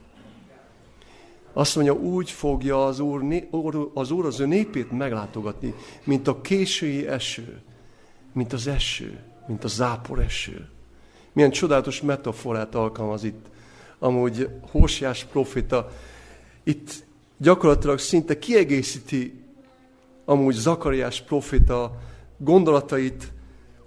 Azt 1.57 1.75
mondja, 1.75 1.93
úgy 1.93 2.31
fogja 2.31 2.85
az 2.85 2.99
Úr, 2.99 3.49
az 3.93 4.11
Úr 4.11 4.25
az 4.25 4.39
ő 4.39 4.45
népét 4.45 4.91
meglátogatni, 4.91 5.73
mint 6.03 6.27
a 6.27 6.41
késői 6.41 7.07
eső, 7.07 7.61
mint 8.33 8.53
az 8.53 8.67
eső, 8.67 9.19
mint 9.47 9.63
a 9.63 9.67
zápor 9.67 10.19
eső. 10.19 10.69
Milyen 11.33 11.51
csodálatos 11.51 12.01
metaforát 12.01 12.75
alkalmaz 12.75 13.23
itt. 13.23 13.45
Amúgy 13.99 14.49
Hósiás 14.71 15.23
profita 15.23 15.91
itt 16.63 16.91
gyakorlatilag 17.37 17.99
szinte 17.99 18.39
kiegészíti 18.39 19.43
amúgy 20.25 20.53
Zakariás 20.53 21.21
profita 21.21 21.97
gondolatait 22.37 23.33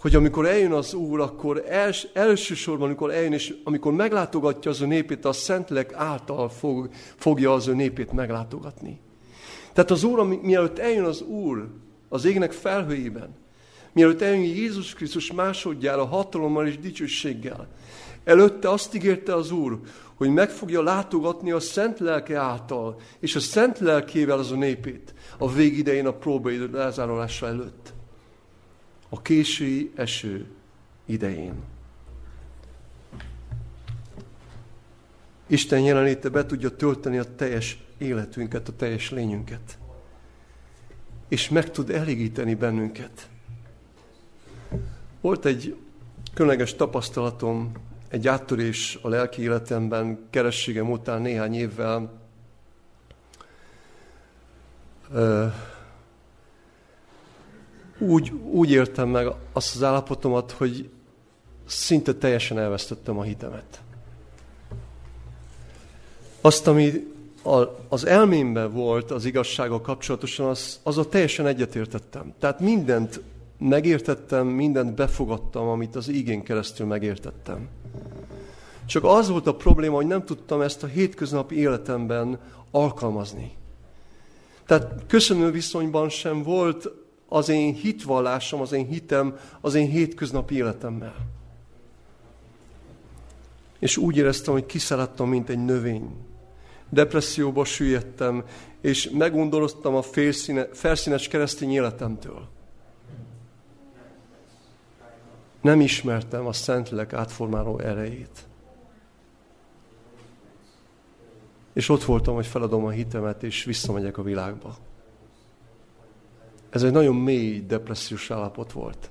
hogy 0.00 0.14
amikor 0.14 0.46
eljön 0.46 0.72
az 0.72 0.94
Úr, 0.94 1.20
akkor 1.20 1.64
els, 1.68 2.06
elsősorban, 2.12 2.86
amikor 2.86 3.10
eljön, 3.10 3.32
és 3.32 3.54
amikor 3.64 3.92
meglátogatja 3.92 4.70
az 4.70 4.80
ő 4.80 4.86
népét, 4.86 5.24
a 5.24 5.32
Szentlek 5.32 5.92
által 5.92 6.48
fog, 6.48 6.88
fogja 7.16 7.52
az 7.52 7.66
ő 7.66 7.74
népét 7.74 8.12
meglátogatni. 8.12 9.00
Tehát 9.72 9.90
az 9.90 10.04
Úr, 10.04 10.40
mielőtt 10.42 10.78
eljön 10.78 11.04
az 11.04 11.22
Úr 11.22 11.68
az 12.08 12.24
égnek 12.24 12.52
felhőjében, 12.52 13.36
mielőtt 13.92 14.22
eljön 14.22 14.42
Jézus 14.42 14.94
Krisztus 14.94 15.32
másodjára 15.32 16.04
hatalommal 16.04 16.66
és 16.66 16.78
dicsőséggel, 16.78 17.68
előtte 18.24 18.70
azt 18.70 18.94
ígérte 18.94 19.34
az 19.34 19.50
Úr, 19.50 19.78
hogy 20.14 20.30
meg 20.30 20.50
fogja 20.50 20.82
látogatni 20.82 21.50
a 21.50 21.60
Szent 21.60 21.98
Lelke 21.98 22.38
által, 22.38 23.00
és 23.20 23.36
a 23.36 23.40
Szent 23.40 23.78
Lelkével 23.78 24.38
az 24.38 24.52
a 24.52 24.56
népét 24.56 25.14
a 25.38 25.52
végidején 25.52 26.06
a 26.06 26.12
próbai 26.12 26.68
lezárolása 26.72 27.46
előtt 27.46 27.96
a 29.08 29.22
késői 29.22 29.92
eső 29.94 30.46
idején. 31.04 31.54
Isten 35.46 35.80
jelenléte 35.80 36.28
be 36.28 36.46
tudja 36.46 36.76
tölteni 36.76 37.18
a 37.18 37.34
teljes 37.34 37.82
életünket, 37.98 38.68
a 38.68 38.76
teljes 38.76 39.10
lényünket. 39.10 39.78
És 41.28 41.48
meg 41.48 41.70
tud 41.70 41.90
elégíteni 41.90 42.54
bennünket. 42.54 43.28
Volt 45.20 45.44
egy 45.44 45.76
különleges 46.34 46.74
tapasztalatom, 46.74 47.72
egy 48.08 48.28
áttörés 48.28 48.98
a 49.02 49.08
lelki 49.08 49.42
életemben, 49.42 50.26
kerességem 50.30 50.90
után 50.90 51.22
néhány 51.22 51.54
évvel 51.54 52.20
úgy, 57.98 58.32
úgy 58.50 58.70
értem 58.70 59.08
meg 59.08 59.26
azt 59.52 59.74
az 59.74 59.82
állapotomat, 59.82 60.50
hogy 60.50 60.88
szinte 61.66 62.14
teljesen 62.14 62.58
elvesztettem 62.58 63.18
a 63.18 63.22
hitemet. 63.22 63.80
Azt, 66.40 66.66
ami 66.66 66.92
a, 67.42 67.62
az 67.88 68.06
elmémben 68.06 68.72
volt 68.72 69.10
az 69.10 69.24
igazsággal 69.24 69.80
kapcsolatosan, 69.80 70.46
az, 70.46 70.80
az 70.82 70.98
a 70.98 71.08
teljesen 71.08 71.46
egyetértettem. 71.46 72.34
Tehát 72.38 72.60
mindent 72.60 73.20
megértettem, 73.58 74.46
mindent 74.46 74.94
befogadtam, 74.94 75.68
amit 75.68 75.96
az 75.96 76.08
ígén 76.08 76.42
keresztül 76.42 76.86
megértettem. 76.86 77.68
Csak 78.86 79.04
az 79.04 79.28
volt 79.28 79.46
a 79.46 79.54
probléma, 79.54 79.96
hogy 79.96 80.06
nem 80.06 80.24
tudtam 80.24 80.60
ezt 80.60 80.82
a 80.82 80.86
hétköznapi 80.86 81.58
életemben 81.58 82.38
alkalmazni. 82.70 83.52
Tehát 84.66 85.02
köszönő 85.06 85.50
viszonyban 85.50 86.08
sem 86.08 86.42
volt 86.42 86.90
az 87.28 87.48
én 87.48 87.74
hitvallásom, 87.74 88.60
az 88.60 88.72
én 88.72 88.86
hitem, 88.86 89.38
az 89.60 89.74
én 89.74 89.88
hétköznapi 89.88 90.54
életemmel. 90.54 91.14
És 93.78 93.96
úgy 93.96 94.16
éreztem, 94.16 94.52
hogy 94.52 94.66
kiszaladtam, 94.66 95.28
mint 95.28 95.48
egy 95.48 95.64
növény. 95.64 96.16
Depresszióba 96.88 97.64
süllyedtem, 97.64 98.44
és 98.80 99.10
megundoroztam 99.10 99.94
a 99.94 100.02
félszíne, 100.02 100.66
felszínes 100.72 101.28
keresztény 101.28 101.70
életemtől. 101.70 102.48
Nem 105.60 105.80
ismertem 105.80 106.46
a 106.46 106.52
Szentlélek 106.52 107.12
átformáló 107.12 107.78
erejét. 107.78 108.46
És 111.72 111.88
ott 111.88 112.04
voltam, 112.04 112.34
hogy 112.34 112.46
feladom 112.46 112.84
a 112.84 112.90
hitemet, 112.90 113.42
és 113.42 113.64
visszamegyek 113.64 114.18
a 114.18 114.22
világba. 114.22 114.76
Ez 116.70 116.82
egy 116.82 116.92
nagyon 116.92 117.14
mély 117.14 117.64
depressziós 117.66 118.30
állapot 118.30 118.72
volt. 118.72 119.10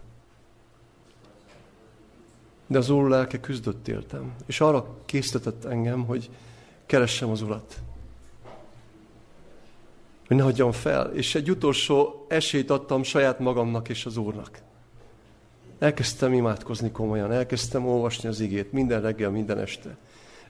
De 2.68 2.78
az 2.78 2.90
Úr 2.90 3.10
lelke 3.10 3.40
küzdött 3.40 3.88
éltem, 3.88 4.34
és 4.46 4.62
arra 4.62 4.96
késztetett 5.06 5.66
engem, 5.66 6.06
hogy 6.06 6.30
keressem 6.86 7.30
az 7.30 7.42
Urat. 7.42 7.76
Hogy 10.28 10.38
ne 10.38 10.44
hagyjam 10.44 10.72
fel. 10.72 11.14
És 11.14 11.36
egy 11.36 11.50
utolsó 11.50 12.26
esélyt 12.28 12.70
adtam 12.70 13.04
saját 13.04 13.40
magamnak 13.40 13.90
és 13.90 14.06
az 14.06 14.18
Úrnak. 14.18 14.62
Elkezdtem 15.80 16.34
imádkozni 16.34 16.92
komolyan, 16.92 17.32
elkezdtem 17.32 17.88
olvasni 17.88 18.30
az 18.30 18.40
igét 18.40 18.72
minden 18.72 19.02
reggel, 19.02 19.30
minden 19.30 19.60
este. 19.60 19.98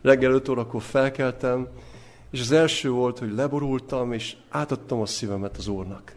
Reggel 0.01 0.31
5 0.31 0.49
órakor 0.49 0.81
felkeltem, 0.81 1.67
és 2.29 2.41
az 2.41 2.51
első 2.51 2.89
volt, 2.89 3.19
hogy 3.19 3.33
leborultam, 3.33 4.13
és 4.13 4.35
átadtam 4.49 5.01
a 5.01 5.05
szívemet 5.05 5.57
az 5.57 5.67
Úrnak. 5.67 6.16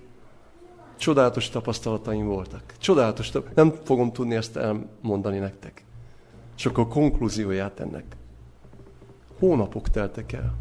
Csodálatos 1.01 1.49
tapasztalataim 1.49 2.27
voltak. 2.27 2.75
Csodálatos, 2.79 3.33
nem 3.55 3.71
fogom 3.85 4.13
tudni 4.13 4.35
ezt 4.35 4.57
elmondani 4.57 5.39
nektek. 5.39 5.85
Csak 6.55 6.79
a 6.79 6.87
konklúzióját 6.87 7.81
ennek. 7.81 8.17
Hónapok 9.39 9.89
teltek 9.89 10.33
el. 10.33 10.55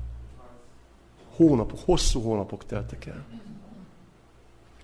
Hónapok, 1.36 1.80
hosszú 1.86 2.22
hónapok 2.22 2.66
teltek 2.66 3.06
el. 3.06 3.26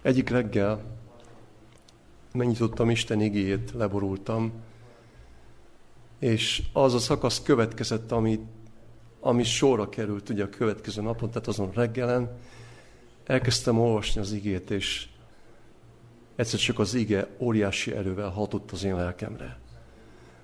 Egyik 0.02 0.30
reggel 0.30 0.84
megnyitottam 2.32 2.89
Isten 2.89 3.22
igéjét, 3.22 3.72
leborultam, 3.72 4.52
és 6.20 6.63
az 6.74 6.94
a 6.94 7.00
szakasz 7.00 7.41
következett, 7.41 8.12
ami, 8.12 8.39
ami 9.20 9.44
sorra 9.44 9.89
került 9.89 10.30
ugye 10.30 10.44
a 10.44 10.50
következő 10.50 11.02
napon, 11.02 11.30
tehát 11.30 11.48
azon 11.48 11.72
reggelen, 11.74 12.38
elkezdtem 13.26 13.80
olvasni 13.80 14.22
az 14.22 14.32
igét, 14.32 14.72
és 14.72 15.08
egyszer 16.36 16.60
csak 16.60 16.80
az 16.80 16.93
ige 16.93 17.28
óriási 17.38 17.91
erővel 17.91 18.30
hatott 18.30 18.71
az 18.71 18.84
én 18.84 18.95
lelkemre. 18.95 19.60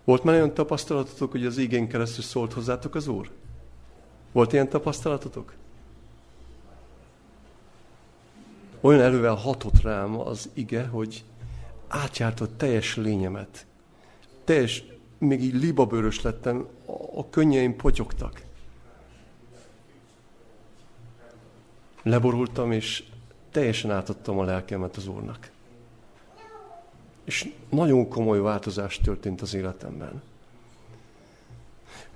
Volt 0.04 0.24
már 0.24 0.36
olyan 0.36 0.54
tapasztalatotok, 0.54 1.32
hogy 1.32 1.46
az 1.46 1.58
igén 1.58 1.88
keresztül 1.88 2.24
szólt 2.24 2.54
hozzátok 2.54 2.96
az 2.96 3.08
Úr? 3.08 3.30
Volt 4.32 4.54
ilyen 4.54 4.70
tapasztalatotok? 4.70 5.54
Olyan 8.82 9.02
erővel 9.02 9.36
hatott 9.36 9.82
rám 9.82 10.20
az 10.20 10.50
ige, 10.54 10.86
hogy 10.86 11.24
átjártott 11.88 12.58
teljes 12.58 12.96
lényemet. 12.96 13.66
Teljes, 14.44 14.84
még 15.18 15.44
így 15.44 15.54
libabőrös 15.54 16.22
lettem, 16.22 16.68
a 17.16 17.30
könnyeim 17.30 17.76
potyogtak. 17.76 18.42
Leborultam, 22.04 22.72
és 22.72 23.04
teljesen 23.52 23.92
átadtam 23.92 24.40
a 24.40 24.44
lelkemet 24.44 24.96
az 24.96 25.08
Úrnak. 25.08 25.51
És 27.24 27.52
nagyon 27.70 28.08
komoly 28.08 28.40
változás 28.40 28.98
történt 28.98 29.42
az 29.42 29.54
életemben. 29.54 30.22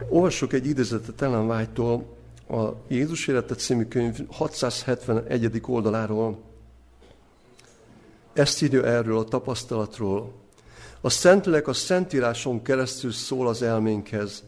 Olvassuk 0.09 0.53
egy 0.53 0.65
idézetet 0.65 1.21
Ellen 1.21 1.49
White-tól, 1.49 2.15
a 2.49 2.69
Jézus 2.87 3.27
Élete 3.27 3.55
című 3.55 3.85
könyv 3.85 4.19
671. 4.31 5.61
oldaláról. 5.65 6.39
Ezt 8.33 8.61
írja 8.61 8.85
erről 8.85 9.17
a 9.17 9.23
tapasztalatról. 9.23 10.33
A 11.01 11.09
Szentlélek 11.09 11.67
a 11.67 11.73
Szentíráson 11.73 12.61
keresztül 12.61 13.11
szól 13.11 13.47
az 13.47 13.61
elménkhez, 13.61 14.43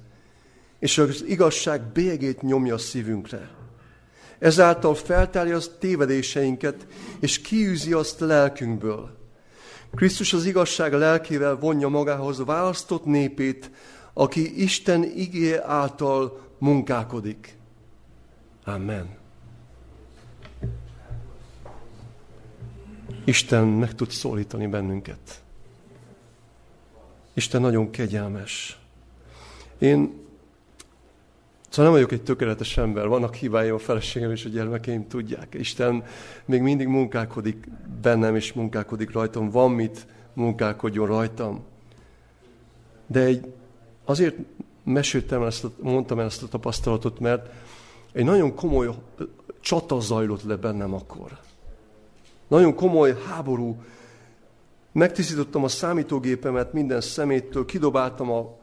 és 0.79 0.97
az 0.97 1.23
igazság 1.27 1.81
bélyegét 1.81 2.41
nyomja 2.41 2.73
a 2.73 2.77
szívünkre. 2.77 3.49
Ezáltal 4.39 4.95
feltárja 4.95 5.55
az 5.55 5.71
tévedéseinket, 5.79 6.87
és 7.19 7.41
kiűzi 7.41 7.93
azt 7.93 8.19
lelkünkből. 8.19 9.16
Krisztus 9.97 10.33
az 10.33 10.45
igazság 10.45 10.93
lelkével 10.93 11.55
vonja 11.55 11.87
magához 11.87 12.45
választott 12.45 13.05
népét, 13.05 13.71
aki 14.13 14.61
Isten 14.63 15.03
igé 15.03 15.57
által 15.57 16.39
munkálkodik. 16.57 17.57
Amen. 18.63 19.17
Isten 23.25 23.67
meg 23.67 23.95
tud 23.95 24.09
szólítani 24.09 24.67
bennünket. 24.67 25.41
Isten 27.33 27.61
nagyon 27.61 27.89
kegyelmes. 27.89 28.79
Én 29.77 30.26
Szóval 31.69 31.91
nem 31.91 32.01
vagyok 32.01 32.11
egy 32.11 32.23
tökéletes 32.23 32.77
ember, 32.77 33.07
vannak 33.07 33.35
hibáim 33.35 33.73
a 33.73 33.77
feleségem 33.77 34.31
és 34.31 34.45
a 34.45 34.49
gyermekeim 34.49 35.07
tudják. 35.07 35.53
Isten 35.53 36.03
még 36.45 36.61
mindig 36.61 36.87
munkálkodik 36.87 37.67
bennem, 38.01 38.35
és 38.35 38.53
munkálkodik 38.53 39.11
rajtam. 39.11 39.49
Van 39.49 39.71
mit 39.71 40.07
munkálkodjon 40.33 41.07
rajtam. 41.07 41.63
De 43.07 43.19
egy, 43.19 43.53
azért 44.05 44.35
meséltem 44.83 45.43
ezt, 45.43 45.63
a, 45.63 45.71
mondtam 45.81 46.19
ezt 46.19 46.43
a 46.43 46.47
tapasztalatot, 46.47 47.19
mert 47.19 47.49
egy 48.11 48.25
nagyon 48.25 48.55
komoly 48.55 48.89
csata 49.59 49.99
zajlott 49.99 50.43
le 50.43 50.55
bennem 50.55 50.93
akkor. 50.93 51.37
Nagyon 52.47 52.75
komoly 52.75 53.15
háború. 53.27 53.81
Megtisztítottam 54.91 55.63
a 55.63 55.67
számítógépemet 55.67 56.73
minden 56.73 57.01
szeméttől, 57.01 57.65
kidobáltam 57.65 58.31
a 58.31 58.55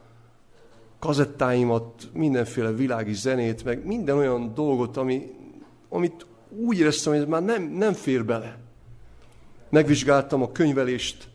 kazettáimat, 1.05 2.09
mindenféle 2.13 2.71
világi 2.71 3.13
zenét, 3.13 3.63
meg 3.63 3.85
minden 3.85 4.17
olyan 4.17 4.53
dolgot, 4.53 4.97
ami, 4.97 5.31
amit 5.89 6.25
úgy 6.49 6.79
éreztem, 6.79 7.13
hogy 7.13 7.21
ez 7.21 7.27
már 7.27 7.43
nem, 7.43 7.63
nem 7.63 7.93
fér 7.93 8.25
bele. 8.25 8.57
Megvizsgáltam 9.69 10.41
a 10.41 10.51
könyvelést, 10.51 11.27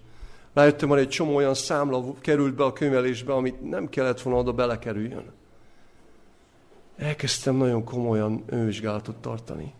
rájöttem, 0.52 0.88
hogy 0.88 0.98
egy 0.98 1.08
csomó 1.08 1.34
olyan 1.34 1.54
számla 1.54 2.14
került 2.20 2.54
be 2.54 2.64
a 2.64 2.72
könyvelésbe, 2.72 3.32
amit 3.32 3.70
nem 3.70 3.88
kellett 3.88 4.20
volna 4.20 4.40
oda 4.40 4.52
belekerüljön. 4.52 5.24
Elkezdtem 6.96 7.56
nagyon 7.56 7.84
komolyan 7.84 8.42
önvizsgálatot 8.46 9.16
tartani. 9.16 9.72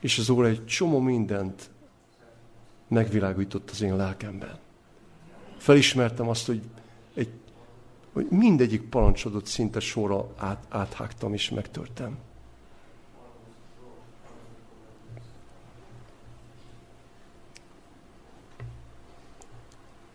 És 0.00 0.18
az 0.18 0.28
Úr 0.28 0.44
egy 0.44 0.66
csomó 0.66 0.98
mindent 0.98 1.70
megvilágított 2.88 3.70
az 3.70 3.82
én 3.82 3.96
lelkemben. 3.96 4.58
Felismertem 5.56 6.28
azt, 6.28 6.46
hogy 6.46 6.60
hogy 8.20 8.38
mindegyik 8.38 8.82
parancsodot 8.82 9.46
szinte 9.46 9.80
sorra 9.80 10.28
át, 10.36 10.64
áthágtam 10.68 11.32
és 11.32 11.50
megtörtem. 11.50 12.18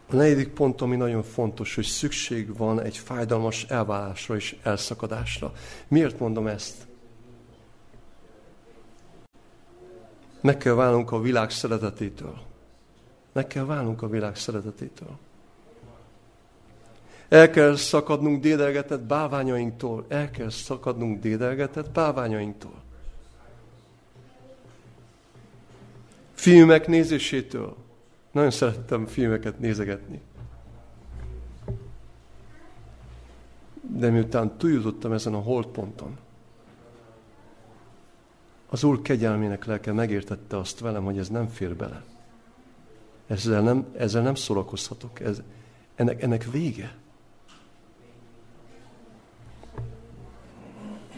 A 0.09 0.15
negyedik 0.15 0.49
pont, 0.49 0.81
ami 0.81 0.95
nagyon 0.95 1.23
fontos, 1.23 1.75
hogy 1.75 1.83
szükség 1.83 2.57
van 2.57 2.81
egy 2.81 2.97
fájdalmas 2.97 3.63
elválásra 3.63 4.35
és 4.35 4.57
elszakadásra. 4.63 5.53
Miért 5.87 6.19
mondom 6.19 6.47
ezt? 6.47 6.87
Meg 10.41 10.57
kell 10.57 10.73
válnunk 10.73 11.11
a 11.11 11.19
világ 11.19 11.49
szeretetétől. 11.49 12.41
Meg 13.31 13.47
kell 13.47 13.65
válnunk 13.65 14.01
a 14.01 14.07
világ 14.07 14.35
szeretetétől. 14.35 15.17
El 17.27 17.49
kell 17.49 17.75
szakadnunk 17.75 18.41
dédelgetett 18.41 19.01
báványainktól. 19.01 20.05
El 20.07 20.31
kell 20.31 20.49
szakadnunk 20.49 21.19
dédelgetett 21.19 21.91
báványainktól. 21.91 22.83
Filmek 26.33 26.87
nézésétől. 26.87 27.75
Nagyon 28.31 28.51
szerettem 28.51 29.05
filmeket 29.05 29.59
nézegetni. 29.59 30.21
De 33.81 34.09
miután 34.09 34.57
túljutottam 34.57 35.11
ezen 35.11 35.33
a 35.33 35.39
holdponton, 35.39 36.17
az 38.69 38.83
Úr 38.83 39.01
kegyelmének 39.01 39.65
lelke 39.65 39.91
megértette 39.91 40.57
azt 40.57 40.79
velem, 40.79 41.03
hogy 41.03 41.17
ez 41.17 41.29
nem 41.29 41.47
fér 41.47 41.75
bele. 41.75 42.03
Ezzel 43.27 43.61
nem, 43.61 43.85
ezzel 43.97 44.21
nem 44.21 44.35
szórakozhatok. 44.35 45.19
Ez, 45.19 45.41
ennek, 45.95 46.21
ennek 46.21 46.51
vége. 46.51 46.95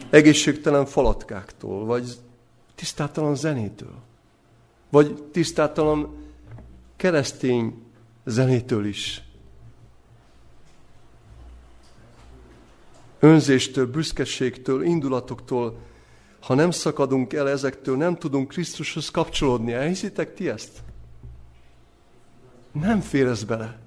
Egészségtelen 0.09 0.85
falatkáktól, 0.85 1.85
vagy 1.85 2.17
tisztátalan 2.75 3.35
zenétől, 3.35 3.95
vagy 4.89 5.23
tisztátalan 5.31 6.15
keresztény 6.95 7.83
zenétől 8.25 8.85
is. 8.85 9.21
Önzéstől, 13.19 13.91
büszkeségtől, 13.91 14.83
indulatoktól, 14.83 15.77
ha 16.39 16.53
nem 16.53 16.71
szakadunk 16.71 17.33
el 17.33 17.49
ezektől, 17.49 17.97
nem 17.97 18.15
tudunk 18.15 18.47
Krisztushoz 18.47 19.09
kapcsolódni. 19.09 19.73
Elhiszitek 19.73 20.33
ti 20.33 20.49
ezt? 20.49 20.83
Nem 22.71 23.01
fér 23.01 23.25
ez 23.25 23.43
bele. 23.43 23.79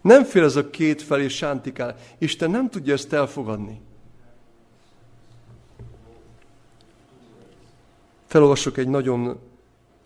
Nem 0.00 0.24
fér 0.24 0.42
ez 0.42 0.56
a 0.56 0.70
két 0.70 1.02
felé 1.02 1.28
sántikál. 1.28 1.96
Isten 2.18 2.50
nem 2.50 2.70
tudja 2.70 2.92
ezt 2.92 3.12
elfogadni. 3.12 3.80
Felolvasok 8.26 8.76
egy 8.76 8.88
nagyon 8.88 9.38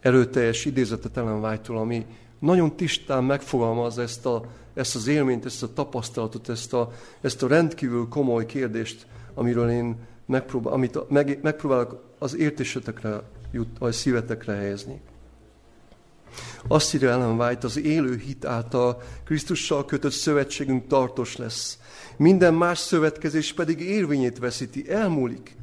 erőteljes 0.00 0.64
idézetet 0.64 1.16
Ellen 1.16 1.44
white 1.44 1.72
ami 1.72 2.06
nagyon 2.38 2.76
tisztán 2.76 3.24
megfogalmaz 3.24 3.98
ezt, 3.98 4.26
a, 4.26 4.44
ezt 4.74 4.94
az 4.94 5.06
élményt, 5.06 5.44
ezt 5.44 5.62
a 5.62 5.72
tapasztalatot, 5.72 6.48
ezt 6.48 6.72
a, 6.72 6.92
ezt 7.20 7.42
a 7.42 7.48
rendkívül 7.48 8.08
komoly 8.08 8.46
kérdést, 8.46 9.06
amiről 9.34 9.70
én 9.70 9.96
megpróbál, 10.26 10.72
amit 10.72 11.08
meg, 11.08 11.38
megpróbálok 11.42 12.04
az 12.18 12.36
értésetekre 12.36 13.22
jut, 13.52 13.78
vagy 13.78 13.92
szívetekre 13.92 14.52
helyezni. 14.52 15.00
Azt 16.68 16.94
írja 16.94 17.10
Ellen 17.10 17.40
White, 17.40 17.66
az 17.66 17.78
élő 17.78 18.16
hit 18.16 18.44
által 18.44 19.02
Krisztussal 19.24 19.84
kötött 19.84 20.12
szövetségünk 20.12 20.86
tartós 20.86 21.36
lesz. 21.36 21.78
Minden 22.16 22.54
más 22.54 22.78
szövetkezés 22.78 23.52
pedig 23.52 23.80
érvényét 23.80 24.38
veszíti, 24.38 24.90
elmúlik. 24.90 25.56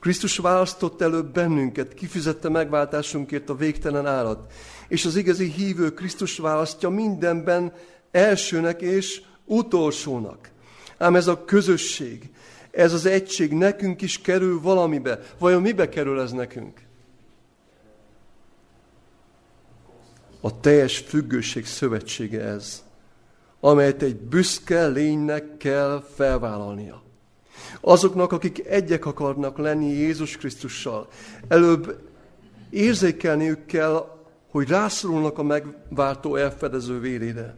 Krisztus 0.00 0.36
választott 0.36 1.02
előbb 1.02 1.32
bennünket, 1.32 1.94
kifizette 1.94 2.48
megváltásunkért 2.48 3.48
a 3.48 3.56
végtelen 3.56 4.06
árat. 4.06 4.52
És 4.88 5.04
az 5.04 5.16
igazi 5.16 5.50
hívő 5.50 5.94
Krisztus 5.94 6.38
választja 6.38 6.88
mindenben 6.88 7.72
elsőnek 8.10 8.80
és 8.80 9.22
utolsónak. 9.44 10.50
Ám 10.98 11.16
ez 11.16 11.26
a 11.26 11.44
közösség, 11.44 12.30
ez 12.70 12.92
az 12.92 13.06
egység 13.06 13.52
nekünk 13.52 14.02
is 14.02 14.20
kerül 14.20 14.60
valamibe. 14.60 15.20
Vajon 15.38 15.62
mibe 15.62 15.88
kerül 15.88 16.20
ez 16.20 16.32
nekünk? 16.32 16.80
A 20.40 20.60
teljes 20.60 20.98
függőség 20.98 21.66
szövetsége 21.66 22.40
ez, 22.40 22.84
amelyet 23.60 24.02
egy 24.02 24.16
büszke 24.16 24.86
lénynek 24.86 25.56
kell 25.56 26.04
felvállalnia. 26.14 27.02
Azoknak, 27.80 28.32
akik 28.32 28.66
egyek 28.66 29.06
akarnak 29.06 29.58
lenni 29.58 29.86
Jézus 29.86 30.36
Krisztussal, 30.36 31.08
előbb 31.48 31.98
érzékelniük 32.70 33.66
kell, 33.66 34.16
hogy 34.50 34.68
rászorulnak 34.68 35.38
a 35.38 35.42
megváltó 35.42 36.36
elfedező 36.36 37.00
vérére. 37.00 37.56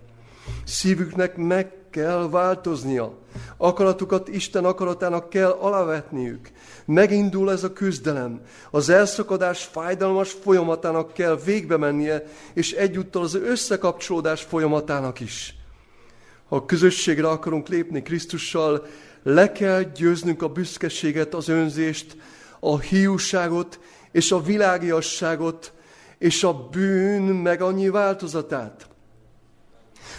Szívüknek 0.65 1.37
meg 1.37 1.73
kell 1.91 2.29
változnia. 2.31 3.19
Akaratukat 3.57 4.29
Isten 4.29 4.65
akaratának 4.65 5.31
kell 5.31 5.51
alávetniük. 5.51 6.51
Megindul 6.85 7.51
ez 7.51 7.65
a 7.65 7.73
küzdelem. 7.73 8.41
Az 8.71 8.89
elszakadás 8.89 9.65
fájdalmas 9.65 10.31
folyamatának 10.31 11.13
kell 11.13 11.37
végbe 11.45 11.77
mennie, 11.77 12.27
és 12.55 12.73
egyúttal 12.73 13.23
az 13.23 13.35
összekapcsolódás 13.35 14.43
folyamatának 14.43 15.21
is. 15.21 15.55
Ha 16.49 16.65
közösségre 16.65 17.29
akarunk 17.29 17.69
lépni 17.69 18.03
Krisztussal, 18.03 18.87
le 19.22 19.52
kell 19.52 19.83
győznünk 19.83 20.42
a 20.42 20.48
büszkeséget, 20.48 21.35
az 21.35 21.48
önzést, 21.48 22.16
a 22.61 22.78
hiúságot 22.78 23.80
és 24.12 24.33
a 24.33 24.42
világiasságot, 24.42 25.72
és 26.18 26.44
a 26.44 26.68
bűn 26.68 27.22
meg 27.22 27.62
annyi 27.62 27.88
változatát. 27.88 28.88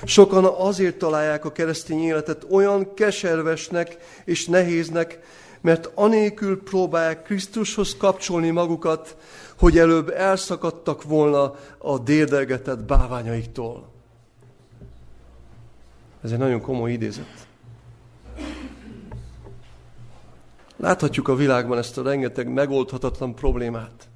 Sokan 0.04 0.46
azért 0.46 0.98
találják 0.98 1.46
a 1.46 1.52
keresztény 1.52 2.04
életet 2.04 2.46
olyan 2.50 2.94
keservesnek 2.94 3.98
és 4.26 4.46
nehéznek, 4.46 5.20
mert 5.62 5.90
anélkül 5.94 6.64
próbálják 6.64 7.24
Krisztushoz 7.24 7.98
kapcsolni 7.98 8.50
magukat, 8.50 9.18
hogy 9.58 9.78
előbb 9.78 10.10
elszakadtak 10.10 11.04
volna 11.04 11.56
a 11.78 12.00
dérdelgetett 12.00 12.84
báványaiktól. 12.84 13.90
Ez 16.24 16.32
egy 16.32 16.38
nagyon 16.38 16.62
komoly 16.62 16.92
idézet. 16.92 17.51
Láthatjuk 20.82 21.28
a 21.28 21.36
világban 21.36 21.78
ezt 21.78 21.98
a 21.98 22.04
rengeteg 22.04 22.48
megoldhatatlan 22.48 23.36
problémát. 23.36 24.10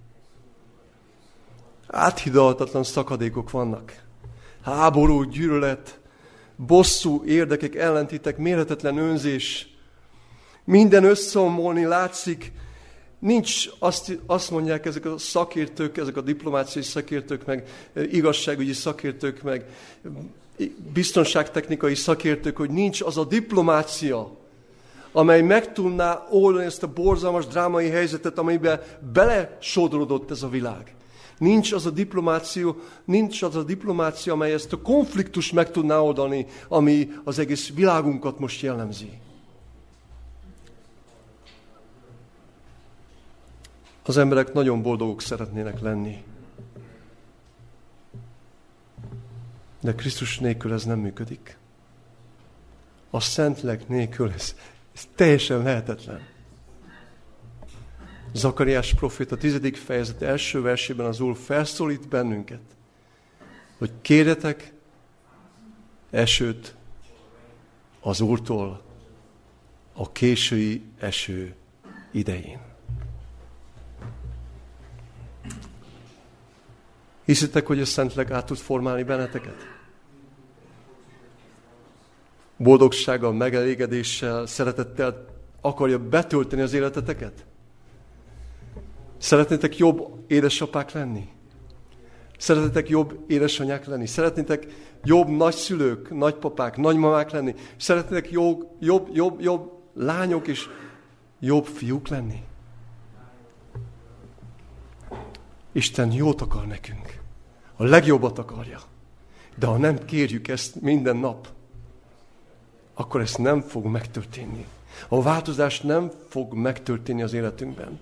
Áthidalhatatlan 1.88 2.84
szakadékok 2.84 3.52
vannak. 3.52 4.04
Háború, 4.62 5.24
gyűlölet, 5.24 6.00
bosszú 6.56 7.24
érdekek, 7.26 7.76
ellentétek, 7.76 8.38
mérhetetlen 8.38 8.98
önzés. 8.98 9.68
Minden 10.64 11.04
összeomolni 11.04 11.84
látszik. 11.84 12.52
Nincs, 13.20 13.70
azt, 13.80 14.20
azt 14.26 14.52
mondják 14.52 14.86
ezek 14.86 15.06
a 15.06 15.18
szakértők, 15.18 15.98
ezek 15.98 16.18
a 16.18 16.22
diplomáciai 16.22 16.84
szakértők, 16.84 17.46
meg 17.46 17.70
igazságügyi 18.12 18.74
szakértők, 18.74 19.42
meg 19.42 19.66
biztonságtechnikai 20.94 21.96
szakértők, 21.96 22.58
hogy 22.58 22.70
nincs 22.70 23.02
az 23.02 23.18
a 23.18 23.26
diplomácia, 23.26 24.44
amely 25.16 25.42
meg 25.42 25.74
tudná 25.74 26.26
oldani 26.30 26.66
ezt 26.66 26.84
a 26.84 26.94
borzalmas 26.94 27.48
drámai 27.48 27.90
helyzetet, 27.90 28.38
amiben 28.38 28.82
belesodrodott 29.14 30.32
ez 30.32 30.44
a 30.44 30.50
világ. 30.50 30.96
Nincs 31.38 31.72
az 31.72 31.86
a 31.86 31.90
diplomáció, 31.90 32.76
nincs 33.06 33.42
az 33.42 33.56
a 33.56 33.64
diplomácia, 33.64 34.34
amely 34.34 34.54
ezt 34.54 34.74
a 34.74 34.82
konfliktus 34.82 35.52
meg 35.52 35.72
tudná 35.72 36.00
oldani, 36.00 36.46
ami 36.68 37.12
az 37.24 37.40
egész 37.40 37.74
világunkat 37.74 38.40
most 38.40 38.62
jellemzi. 38.62 39.20
Az 44.06 44.18
emberek 44.18 44.54
nagyon 44.54 44.82
boldogok 44.82 45.22
szeretnének 45.22 45.82
lenni. 45.82 46.24
De 49.82 49.96
Krisztus 49.96 50.40
nélkül 50.40 50.74
ez 50.74 50.84
nem 50.84 51.00
működik. 51.00 51.58
A 53.10 53.20
Szentleg 53.20 53.84
nélkül 53.88 54.32
ez, 54.32 54.56
ez 54.96 55.08
teljesen 55.16 55.64
lehetetlen. 55.64 56.28
Zakariás 58.34 58.94
profét 58.94 59.32
a 59.32 59.38
tizedik 59.38 59.76
fejezet 59.76 60.22
első 60.22 60.62
versében 60.62 61.06
az 61.06 61.20
Úr 61.20 61.38
felszólít 61.38 62.08
bennünket, 62.08 62.62
hogy 63.78 63.92
kérjetek 64.02 64.74
esőt 66.10 66.76
az 68.00 68.22
Úrtól 68.22 68.82
a 69.94 70.12
késői 70.12 70.84
eső 71.00 71.56
idején. 72.12 72.60
Hiszitek, 77.26 77.66
hogy 77.66 77.82
a 77.82 77.86
Szentleg 77.86 78.32
át 78.32 78.46
tud 78.46 78.58
formálni 78.58 79.04
benneteket? 79.04 79.68
Boldogsággal, 82.58 83.34
megelégedéssel, 83.34 84.46
szeretettel 84.46 85.26
akarja 85.62 86.00
betölteni 86.00 86.62
az 86.62 86.74
életeteket? 86.74 87.46
Szeretnétek 89.18 89.78
jobb 89.78 90.24
édesapák 90.28 90.92
lenni? 90.92 91.28
Szeretnétek 92.38 92.90
jobb 92.90 93.20
édesanyák 93.28 93.86
lenni? 93.86 94.06
Szeretnétek 94.06 94.68
jobb 95.04 95.28
nagyszülők, 95.28 96.10
nagypapák, 96.10 96.78
nagymamák 96.78 97.32
lenni? 97.32 97.56
Szeretnétek 97.78 98.32
jobb, 98.32 98.68
jobb, 98.80 99.10
jobb, 99.14 99.42
jobb 99.42 99.72
lányok 99.94 100.48
és 100.48 100.70
jobb 101.40 101.66
fiúk 101.66 102.08
lenni? 102.08 102.44
Isten 105.72 106.12
jót 106.12 106.42
akar 106.42 106.68
nekünk. 106.68 107.20
A 107.76 107.84
legjobbat 107.84 108.40
akarja. 108.40 108.80
De 109.56 109.66
ha 109.66 109.78
nem 109.78 110.06
kérjük 110.06 110.48
ezt 110.48 110.82
minden 110.82 111.18
nap, 111.18 111.48
akkor 112.96 113.22
ezt 113.22 113.38
nem 113.38 113.62
fog 113.62 113.86
megtörténni. 113.86 114.66
A 115.08 115.22
változás 115.22 115.82
nem 115.82 116.12
fog 116.28 116.54
megtörténni 116.54 117.24
az 117.24 117.34
életünkben. 117.34 118.00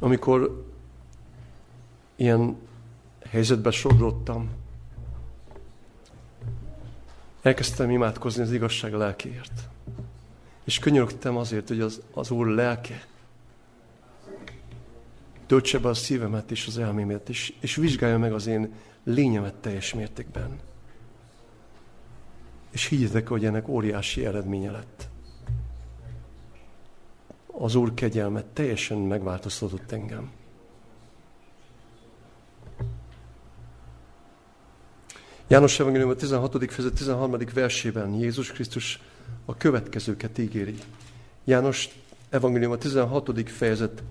amikor 0.00 0.64
ilyen 2.16 2.56
helyzetbe 3.28 3.70
sodrottam, 3.70 4.50
elkezdtem 7.42 7.90
imádkozni 7.90 8.42
az 8.42 8.52
igazság 8.52 8.92
lelkéért. 8.92 9.68
És 10.64 10.78
könyörögtem 10.78 11.36
azért, 11.36 11.68
hogy 11.68 11.80
az, 11.80 12.00
az 12.12 12.30
Úr 12.30 12.46
lelke 12.46 13.06
töltse 15.46 15.78
be 15.78 15.88
a 15.88 15.94
szívemet 15.94 16.50
és 16.50 16.66
az 16.66 16.78
elmémet, 16.78 17.28
és, 17.28 17.52
és 17.60 17.76
vizsgálja 17.76 18.18
meg 18.18 18.32
az 18.32 18.46
én 18.46 18.72
lényemet 19.04 19.54
teljes 19.54 19.94
mértékben. 19.94 20.58
És 22.70 22.86
higgyetek, 22.86 23.28
hogy 23.28 23.44
ennek 23.44 23.68
óriási 23.68 24.26
eredménye 24.26 24.70
lett 24.70 25.08
az 27.60 27.74
Úr 27.74 27.94
kegyelmet 27.94 28.44
teljesen 28.44 28.98
megváltoztatott 28.98 29.92
engem. 29.92 30.30
János 35.46 35.80
Evangélium 35.80 36.10
a 36.10 36.14
16. 36.14 36.72
fejezet 36.72 36.94
13. 36.94 37.36
versében 37.54 38.14
Jézus 38.14 38.52
Krisztus 38.52 39.00
a 39.44 39.56
következőket 39.56 40.38
ígéri. 40.38 40.74
János 41.44 41.88
Evangélium 42.28 42.72
a 42.72 42.76
16. 42.76 43.50
fejezet 43.50 44.02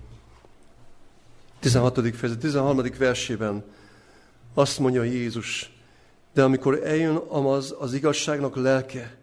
16. 1.58 2.16
fejezet 2.16 2.38
13. 2.38 2.82
versében 2.98 3.64
azt 4.54 4.78
mondja 4.78 5.02
Jézus, 5.02 5.79
de 6.32 6.42
amikor 6.42 6.80
eljön 6.84 7.16
az, 7.16 7.74
az 7.78 7.94
igazságnak 7.94 8.56
lelke, 8.56 9.16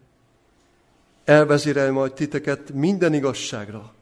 elvezérel 1.26 1.91
majd 1.91 2.13
titeket 2.13 2.74
minden 2.74 3.13
igazságra, 3.13 3.93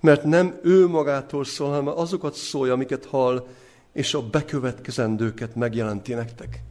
mert 0.00 0.24
nem 0.24 0.58
ő 0.62 0.86
magától 0.86 1.44
szól, 1.44 1.68
hanem 1.68 1.88
azokat 1.88 2.34
szólja, 2.34 2.72
amiket 2.72 3.04
hall, 3.04 3.46
és 3.92 4.14
a 4.14 4.22
bekövetkezendőket 4.22 5.54
megjelenti 5.54 6.14
nektek. 6.14 6.62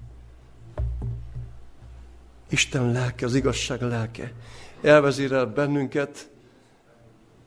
Isten 2.49 2.91
lelke, 2.91 3.25
az 3.25 3.36
igazság 3.36 3.82
lelke 3.82 4.34
elvezérel 4.82 5.45
bennünket 5.45 6.29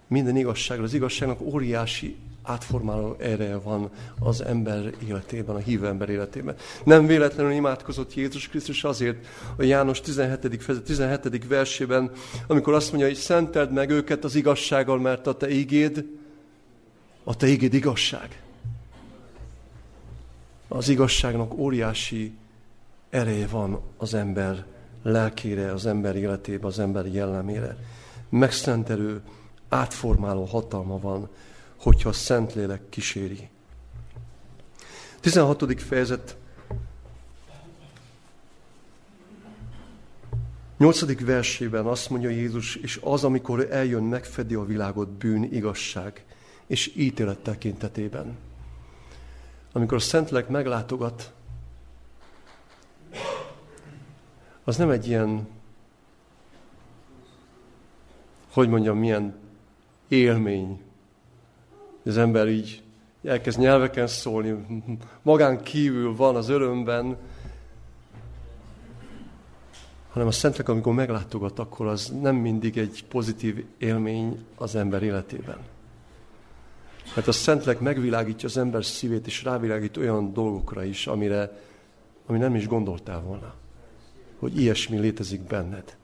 minden 0.06 0.36
igazságra. 0.36 0.84
Az 0.84 0.94
igazságnak 0.94 1.40
óriási 1.40 2.16
átformáló 2.42 3.16
ereje 3.18 3.56
van 3.56 3.90
az 4.20 4.44
ember 4.44 4.92
életében, 5.08 5.54
a 5.54 5.58
hívő 5.58 5.86
ember 5.86 6.08
életében. 6.08 6.54
Nem 6.84 7.06
véletlenül 7.06 7.52
imádkozott 7.52 8.14
Jézus 8.14 8.48
Krisztus 8.48 8.84
azért 8.84 9.26
a 9.56 9.62
János 9.62 10.00
17. 10.00 10.62
Fejezet 10.62 10.84
17. 10.84 11.46
versében, 11.46 12.10
amikor 12.46 12.74
azt 12.74 12.90
mondja, 12.90 13.08
hogy 13.08 13.16
szenteld 13.16 13.72
meg 13.72 13.90
őket 13.90 14.24
az 14.24 14.34
igazsággal, 14.34 14.98
mert 14.98 15.26
a 15.26 15.36
te 15.36 15.50
ígéd, 15.50 16.04
a 17.24 17.36
te 17.36 17.46
ígéd 17.46 17.74
igazság. 17.74 18.42
Az 20.68 20.88
igazságnak 20.88 21.54
óriási 21.54 22.32
ereje 23.10 23.46
van 23.46 23.80
az 23.96 24.14
ember 24.14 24.64
lelkére, 25.02 25.72
az 25.72 25.86
ember 25.86 26.16
életébe, 26.16 26.66
az 26.66 26.78
ember 26.78 27.06
jellemére. 27.06 27.76
Megszentelő, 28.28 29.20
átformáló 29.68 30.44
hatalma 30.44 30.98
van, 30.98 31.28
hogyha 31.82 32.08
a 32.08 32.12
Szentlélek 32.12 32.88
kíséri. 32.88 33.48
16. 35.20 35.80
fejezet 35.80 36.36
8. 40.76 41.24
versében 41.24 41.86
azt 41.86 42.10
mondja 42.10 42.28
Jézus, 42.28 42.76
és 42.76 43.00
az, 43.02 43.24
amikor 43.24 43.68
eljön, 43.70 44.02
megfedi 44.02 44.54
a 44.54 44.64
világot 44.64 45.08
bűn, 45.08 45.42
igazság 45.42 46.24
és 46.66 46.92
ítélet 46.96 47.38
tekintetében. 47.38 48.36
Amikor 49.72 49.96
a 49.96 50.00
Szentlélek 50.00 50.48
meglátogat, 50.48 51.32
az 54.64 54.76
nem 54.76 54.90
egy 54.90 55.06
ilyen, 55.06 55.48
hogy 58.52 58.68
mondjam, 58.68 58.98
milyen 58.98 59.38
élmény. 60.08 60.80
Az 62.04 62.16
ember 62.16 62.48
így 62.48 62.82
elkezd 63.24 63.58
nyelveken 63.58 64.06
szólni, 64.06 64.66
magán 65.22 65.62
kívül 65.62 66.16
van 66.16 66.36
az 66.36 66.48
örömben, 66.48 67.16
hanem 70.10 70.28
a 70.28 70.30
Szentlek, 70.30 70.68
amikor 70.68 70.94
meglátogat, 70.94 71.58
akkor 71.58 71.86
az 71.86 72.12
nem 72.20 72.36
mindig 72.36 72.78
egy 72.78 73.04
pozitív 73.08 73.64
élmény 73.78 74.44
az 74.54 74.74
ember 74.74 75.02
életében. 75.02 75.58
Mert 77.14 77.28
a 77.28 77.32
Szentlek 77.32 77.80
megvilágítja 77.80 78.48
az 78.48 78.56
ember 78.56 78.84
szívét, 78.84 79.26
és 79.26 79.44
rávilágít 79.44 79.96
olyan 79.96 80.32
dolgokra 80.32 80.84
is, 80.84 81.06
amire, 81.06 81.60
ami 82.26 82.38
nem 82.38 82.54
is 82.54 82.66
gondoltál 82.66 83.20
volna, 83.20 83.54
hogy 84.38 84.60
ilyesmi 84.60 84.98
létezik 84.98 85.40
benned. 85.40 85.96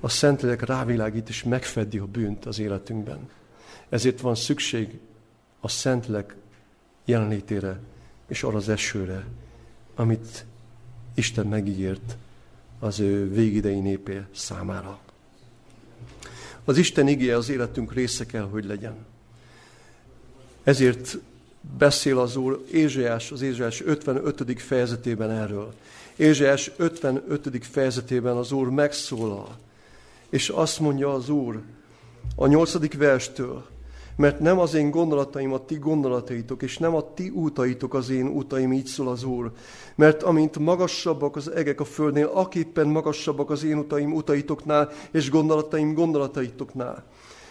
A 0.00 0.08
Szentlélek 0.08 0.62
rávilágít 0.62 1.28
és 1.28 1.42
megfedi 1.42 1.98
a 1.98 2.06
bűnt 2.06 2.46
az 2.46 2.58
életünkben. 2.58 3.28
Ezért 3.88 4.20
van 4.20 4.34
szükség 4.34 4.98
a 5.60 5.68
Szentlélek 5.68 6.36
jelenlétére 7.04 7.80
és 8.28 8.42
arra 8.42 8.56
az 8.56 8.68
esőre, 8.68 9.26
amit 9.94 10.44
Isten 11.14 11.46
megígért 11.46 12.16
az 12.78 13.00
ő 13.00 13.30
végidei 13.30 13.80
népé 13.80 14.22
számára. 14.34 14.98
Az 16.64 16.76
Isten 16.76 17.08
igéje 17.08 17.36
az 17.36 17.48
életünk 17.48 17.92
része 17.92 18.26
kell, 18.26 18.48
hogy 18.48 18.64
legyen. 18.64 18.94
Ezért 20.62 21.18
beszél 21.78 22.18
az 22.18 22.36
Úr 22.36 22.64
Ézsaiás, 22.72 23.30
az 23.30 23.42
Ézsaiás 23.42 23.82
55. 23.82 24.62
fejezetében 24.62 25.30
erről. 25.30 25.74
Ézsaiás 26.16 26.70
55. 26.76 27.66
fejezetében 27.66 28.36
az 28.36 28.52
Úr 28.52 28.68
megszólal, 28.68 29.56
és 30.30 30.48
azt 30.48 30.80
mondja 30.80 31.12
az 31.12 31.28
Úr 31.28 31.62
a 32.36 32.46
8. 32.46 32.96
verstől, 32.96 33.64
mert 34.16 34.40
nem 34.40 34.58
az 34.58 34.74
én 34.74 34.90
gondolataim 34.90 35.52
a 35.52 35.64
ti 35.64 35.74
gondolataitok, 35.74 36.62
és 36.62 36.78
nem 36.78 36.94
a 36.94 37.14
ti 37.14 37.28
útaitok 37.28 37.94
az 37.94 38.10
én 38.10 38.28
útaim, 38.28 38.72
így 38.72 38.86
szól 38.86 39.08
az 39.08 39.24
Úr. 39.24 39.52
Mert 39.94 40.22
amint 40.22 40.58
magasabbak 40.58 41.36
az 41.36 41.50
egek 41.50 41.80
a 41.80 41.84
földnél, 41.84 42.26
aképpen 42.26 42.86
magasabbak 42.86 43.50
az 43.50 43.64
én 43.64 43.78
utaim 43.78 44.14
utaitoknál, 44.14 44.90
és 45.10 45.30
gondolataim 45.30 45.94
gondolataitoknál. 45.94 47.04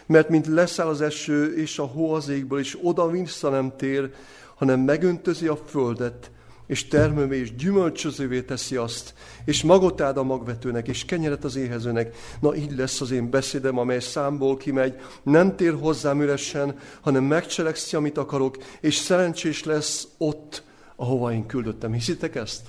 Mert 0.06 0.30
mint 0.30 0.48
leszáll 0.48 0.88
az 0.88 1.02
eső 1.02 1.56
és 1.56 1.80
a 1.80 1.86
hó 1.86 2.14
az 2.14 2.30
égből, 2.30 2.60
és 2.60 2.78
oda-vissza 2.82 3.50
nem 3.50 3.74
tér, 3.78 4.14
hanem 4.56 4.80
megöntözi 4.80 5.48
a 5.48 5.56
földet, 5.56 6.32
és 6.68 6.88
termővé 6.88 7.40
és 7.40 7.56
gyümölcsözővé 7.56 8.42
teszi 8.42 8.76
azt, 8.76 9.14
és 9.46 9.64
magot 9.64 10.02
áld 10.02 10.18
a 10.18 10.24
magvetőnek, 10.24 10.88
és 10.88 11.06
kenyeret 11.06 11.44
az 11.44 11.56
éhezőnek. 11.56 12.16
Na 12.40 12.56
így 12.56 12.76
lesz 12.76 13.02
az 13.02 13.12
én 13.12 13.30
beszédem, 13.30 13.78
amely 13.78 14.00
számból 14.00 14.58
kimegy, 14.58 14.96
nem 15.24 15.56
tér 15.56 15.74
hozzám 15.74 16.22
üresen, 16.22 16.80
hanem 17.02 17.24
megcselekszi, 17.24 17.96
amit 17.96 18.18
akarok, 18.18 18.58
és 18.82 18.96
szerencsés 18.96 19.64
lesz 19.64 20.08
ott, 20.18 20.64
ahova 20.96 21.34
én 21.34 21.46
küldöttem. 21.46 21.94
Hiszitek 21.94 22.36
ezt? 22.36 22.62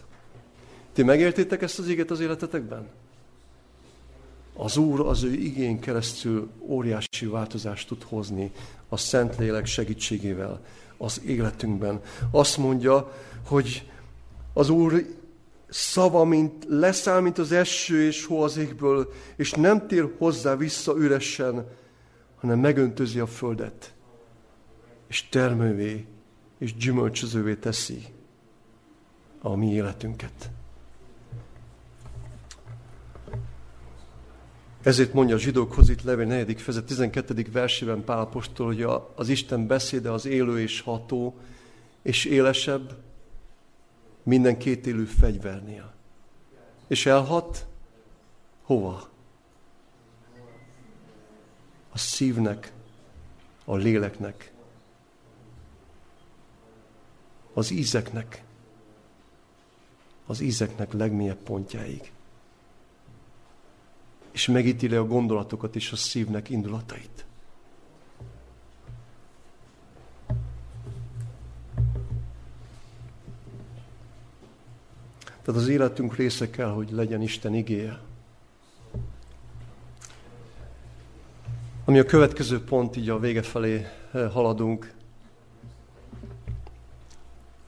Ti 0.93 1.03
megértétek 1.03 1.63
ezt 1.63 1.79
az 1.79 1.89
éget 1.89 2.11
az 2.11 2.21
életetekben? 2.21 2.87
Az 4.55 4.77
Úr 4.77 5.01
az 5.01 5.23
ő 5.23 5.33
igény 5.33 5.81
keresztül 5.81 6.51
óriási 6.61 7.27
változást 7.27 7.89
tud 7.89 8.03
hozni 8.03 8.53
a 8.89 8.97
Szentlélek 8.97 9.67
segítségével 9.67 10.61
az 10.99 11.21
életünkben. 11.27 12.01
Azt 12.31 12.57
mondja, 12.57 13.13
hogy 13.47 13.91
az 14.53 14.69
Úr 14.69 15.07
szava, 15.69 16.25
mint 16.25 16.65
leszáll, 16.69 17.21
mint 17.21 17.39
az 17.39 17.53
eső 17.53 18.07
és 18.07 18.25
hó 18.25 18.43
az 18.43 18.57
égből, 18.57 19.13
és 19.37 19.53
nem 19.53 19.87
tér 19.87 20.15
hozzá 20.19 20.57
vissza 20.57 20.97
üresen, 20.97 21.67
hanem 22.37 22.59
megöntözi 22.59 23.19
a 23.19 23.27
földet, 23.27 23.95
és 25.09 25.29
termővé 25.29 26.07
és 26.59 26.77
gyümölcsözővé 26.77 27.55
teszi 27.55 28.05
a 29.41 29.57
mi 29.57 29.73
életünket. 29.73 30.51
Ezért 34.89 35.13
mondja 35.13 35.35
a 35.35 35.39
zsidókhoz 35.39 35.89
itt 35.89 36.03
levél 36.03 36.27
4. 36.27 36.61
fejezet 36.61 36.85
12. 36.85 37.47
versében 37.53 38.05
Pál 38.05 38.21
Apostol, 38.21 38.67
hogy 38.67 38.83
az 39.15 39.29
Isten 39.29 39.67
beszéde 39.67 40.11
az 40.11 40.27
élő 40.27 40.61
és 40.61 40.81
ható, 40.81 41.39
és 42.03 42.25
élesebb 42.25 42.97
minden 44.23 44.59
kétélű 44.59 45.05
fegyvernél. 45.05 45.95
És 46.87 47.07
elhat 47.07 47.67
hova? 48.63 49.09
A 51.93 51.99
szívnek, 51.99 52.73
a 53.65 53.77
léleknek, 53.77 54.53
az 57.53 57.71
ízeknek, 57.71 58.43
az 60.27 60.41
ízeknek 60.41 60.93
legmélyebb 60.93 61.43
pontjáig 61.43 62.13
és 64.39 64.47
megítéli 64.47 64.95
a 64.95 65.07
gondolatokat 65.07 65.77
és 65.77 65.93
a 65.93 65.97
szívnek 65.97 66.51
indulatait. 66.51 67.27
Tehát 75.43 75.61
az 75.61 75.69
életünk 75.69 76.17
része 76.17 76.51
kell, 76.51 76.71
hogy 76.71 76.91
legyen 76.91 77.23
Isten 77.23 77.55
igéje. 77.55 78.01
Ami 81.85 81.99
a 81.99 82.05
következő 82.05 82.65
pont, 82.65 82.97
így 82.97 83.09
a 83.09 83.19
vége 83.19 83.43
felé 83.43 83.87
eh, 84.13 84.33
haladunk, 84.33 84.95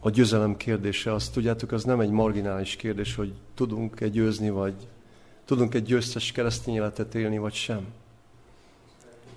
a 0.01 0.11
győzelem 0.11 0.57
kérdése, 0.57 1.13
azt 1.13 1.33
tudjátok, 1.33 1.73
az 1.73 1.85
nem 1.85 2.01
egy 2.01 2.11
marginális 2.11 2.77
kérdés, 2.77 3.15
hogy 3.15 3.33
tudunk-e 3.55 4.09
győzni, 4.09 4.51
vagy 4.51 4.75
tudunk 5.51 5.75
egy 5.75 5.83
győztes 5.83 6.33
keresztény 6.33 6.75
életet 6.75 7.15
élni, 7.15 7.39
vagy 7.39 7.53
sem. 7.53 7.87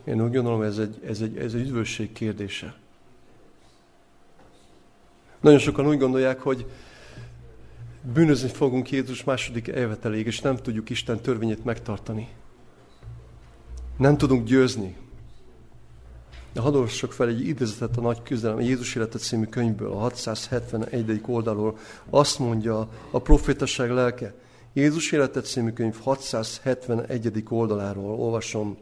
Én 0.03 0.21
úgy 0.21 0.33
gondolom, 0.33 0.61
ez 0.61 0.77
egy, 0.77 0.99
ez 1.07 1.21
egy, 1.21 1.37
ez 1.37 1.53
egy 1.53 1.61
üdvösség 1.61 2.11
kérdése. 2.11 2.75
Nagyon 5.39 5.59
sokan 5.59 5.87
úgy 5.87 5.97
gondolják, 5.97 6.39
hogy 6.39 6.65
bűnözni 8.13 8.49
fogunk 8.49 8.91
Jézus 8.91 9.23
második 9.23 9.67
elveteléig, 9.67 10.25
és 10.25 10.41
nem 10.41 10.55
tudjuk 10.55 10.89
Isten 10.89 11.19
törvényét 11.19 11.63
megtartani. 11.63 12.27
Nem 13.97 14.17
tudunk 14.17 14.47
győzni. 14.47 14.95
De 16.51 16.61
hadd 16.61 16.85
fel 16.87 17.27
egy 17.27 17.47
idézetet 17.47 17.97
a 17.97 18.01
Nagy 18.01 18.21
Küzdelem, 18.23 18.57
a 18.57 18.61
Jézus 18.61 18.95
Életet 18.95 19.21
című 19.21 19.45
könyvből, 19.45 19.91
a 19.91 19.97
671. 19.97 21.21
oldalról. 21.25 21.77
Azt 22.09 22.39
mondja 22.39 22.89
a 23.11 23.19
profétaság 23.19 23.89
lelke, 23.91 24.33
Jézus 24.75 25.11
Életet 25.11 25.45
című 25.45 25.71
könyv 25.71 25.95
671. 25.99 27.43
oldaláról 27.49 28.19
olvasom. 28.19 28.77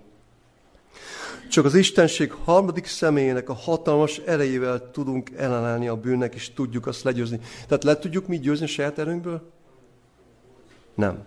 Csak 1.50 1.66
az 1.66 1.76
Istenség 1.76 2.32
harmadik 2.32 2.86
személyének 2.86 3.50
a 3.50 3.54
hatalmas 3.54 4.18
erejével 4.18 4.92
tudunk 4.92 5.30
ellenállni 5.38 5.88
a 5.88 5.96
bűnnek, 5.96 6.36
és 6.36 6.54
tudjuk 6.54 6.88
azt 6.88 7.04
legyőzni. 7.04 7.40
Tehát 7.68 7.84
le 7.84 7.98
tudjuk 7.98 8.28
mi 8.28 8.40
győzni 8.40 8.68
saját 8.68 9.00
erőnkből? 9.00 9.52
Nem. 10.96 11.24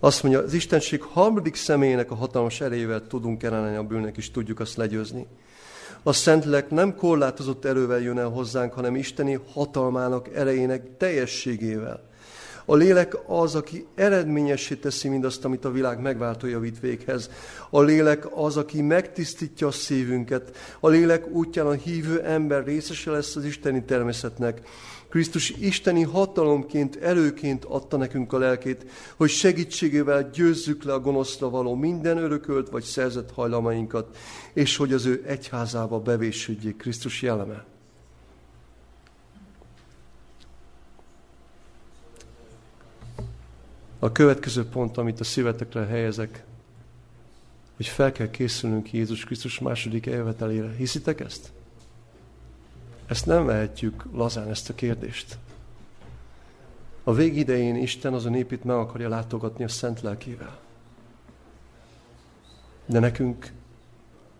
Azt 0.00 0.22
mondja, 0.22 0.40
az 0.40 0.52
Istenség 0.52 1.02
harmadik 1.02 1.54
személyének 1.54 2.10
a 2.10 2.14
hatalmas 2.14 2.60
erejével 2.60 3.06
tudunk 3.06 3.42
ellenállni 3.42 3.76
a 3.76 3.82
bűnnek, 3.82 4.16
és 4.16 4.30
tudjuk 4.30 4.60
azt 4.60 4.76
legyőzni. 4.76 5.26
A 6.02 6.12
Szentlélek 6.12 6.70
nem 6.70 6.94
korlátozott 6.94 7.64
erővel 7.64 8.00
jön 8.00 8.18
el 8.18 8.28
hozzánk, 8.28 8.72
hanem 8.72 8.96
Isteni 8.96 9.38
hatalmának, 9.52 10.34
erejének 10.34 10.96
teljességével 10.96 12.14
A 12.68 12.74
lélek 12.74 13.16
az, 13.26 13.54
aki 13.54 13.86
eredményessé 13.94 14.74
teszi 14.74 15.08
mindazt, 15.08 15.44
amit 15.44 15.64
a 15.64 15.70
világ 15.70 16.00
megváltója 16.00 16.58
vitt 16.58 16.80
véghez. 16.80 17.30
A 17.70 17.82
lélek 17.82 18.36
az, 18.36 18.56
aki 18.56 18.82
megtisztítja 18.82 19.66
a 19.66 19.70
szívünket. 19.70 20.56
A 20.80 20.88
lélek 20.88 21.28
útján 21.30 21.66
a 21.66 21.72
hívő 21.72 22.20
ember 22.22 22.64
részese 22.64 23.10
lesz 23.10 23.36
az 23.36 23.44
isteni 23.44 23.84
természetnek. 23.84 24.60
Krisztus 25.08 25.50
isteni 25.50 26.02
hatalomként, 26.02 26.96
előként 26.96 27.64
adta 27.64 27.96
nekünk 27.96 28.32
a 28.32 28.38
lelkét, 28.38 28.86
hogy 29.16 29.30
segítségével 29.30 30.30
győzzük 30.30 30.82
le 30.82 30.92
a 30.92 31.00
gonoszra 31.00 31.50
való 31.50 31.74
minden 31.74 32.18
örökölt 32.18 32.68
vagy 32.68 32.82
szerzett 32.82 33.32
hajlamainkat, 33.32 34.16
és 34.52 34.76
hogy 34.76 34.92
az 34.92 35.06
ő 35.06 35.22
egyházába 35.26 35.98
bevésődjék 35.98 36.76
Krisztus 36.76 37.22
jelleme. 37.22 37.75
A 43.98 44.12
következő 44.12 44.68
pont, 44.68 44.96
amit 44.96 45.20
a 45.20 45.24
szívetekre 45.24 45.84
helyezek, 45.84 46.44
hogy 47.76 47.86
fel 47.86 48.12
kell 48.12 48.30
készülnünk 48.30 48.92
Jézus 48.92 49.24
Krisztus 49.24 49.58
második 49.58 50.06
elvetelére. 50.06 50.74
Hiszitek 50.76 51.20
ezt? 51.20 51.52
Ezt 53.06 53.26
nem 53.26 53.44
vehetjük 53.44 54.04
lazán, 54.12 54.48
ezt 54.48 54.70
a 54.70 54.74
kérdést. 54.74 55.38
A 57.04 57.12
végidején 57.12 57.76
Isten 57.76 58.14
az 58.14 58.24
a 58.24 58.28
népét 58.28 58.64
meg 58.64 58.76
akarja 58.76 59.08
látogatni 59.08 59.64
a 59.64 59.68
szent 59.68 60.00
lelkével. 60.00 60.58
De 62.86 62.98
nekünk 62.98 63.52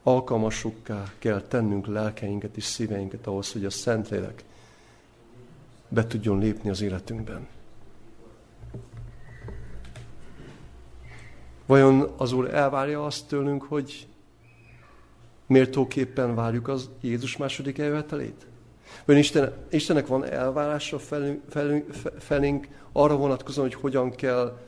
alkalmasukká 0.02 1.12
kell 1.18 1.42
tennünk 1.42 1.86
lelkeinket 1.86 2.56
és 2.56 2.64
szíveinket 2.64 3.26
ahhoz, 3.26 3.52
hogy 3.52 3.64
a 3.64 3.70
Szentlélek 3.70 4.44
be 5.88 6.06
tudjon 6.06 6.38
lépni 6.38 6.70
az 6.70 6.80
életünkben. 6.80 7.46
Vajon 11.66 12.12
az 12.16 12.32
Úr 12.32 12.54
elvárja 12.54 13.04
azt 13.04 13.28
tőlünk, 13.28 13.62
hogy 13.62 14.06
méltóképpen 15.46 16.34
várjuk 16.34 16.68
az 16.68 16.90
Jézus 17.00 17.36
második 17.36 17.78
eljövetelét? 17.78 18.46
Vagy 19.04 19.16
Isten, 19.16 19.52
Istennek 19.70 20.06
van 20.06 20.24
elvárása 20.24 20.98
felünk, 20.98 21.42
felünk, 21.48 21.92
felénk 22.18 22.68
arra 22.92 23.16
vonatkozóan, 23.16 23.68
hogy 23.68 23.80
hogyan 23.80 24.10
kell 24.10 24.58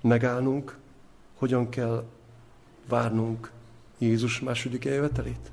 megállnunk, 0.00 0.76
hogyan 1.38 1.68
kell 1.68 2.04
várnunk 2.88 3.50
Jézus 3.98 4.40
második 4.40 4.84
eljövetelét? 4.84 5.50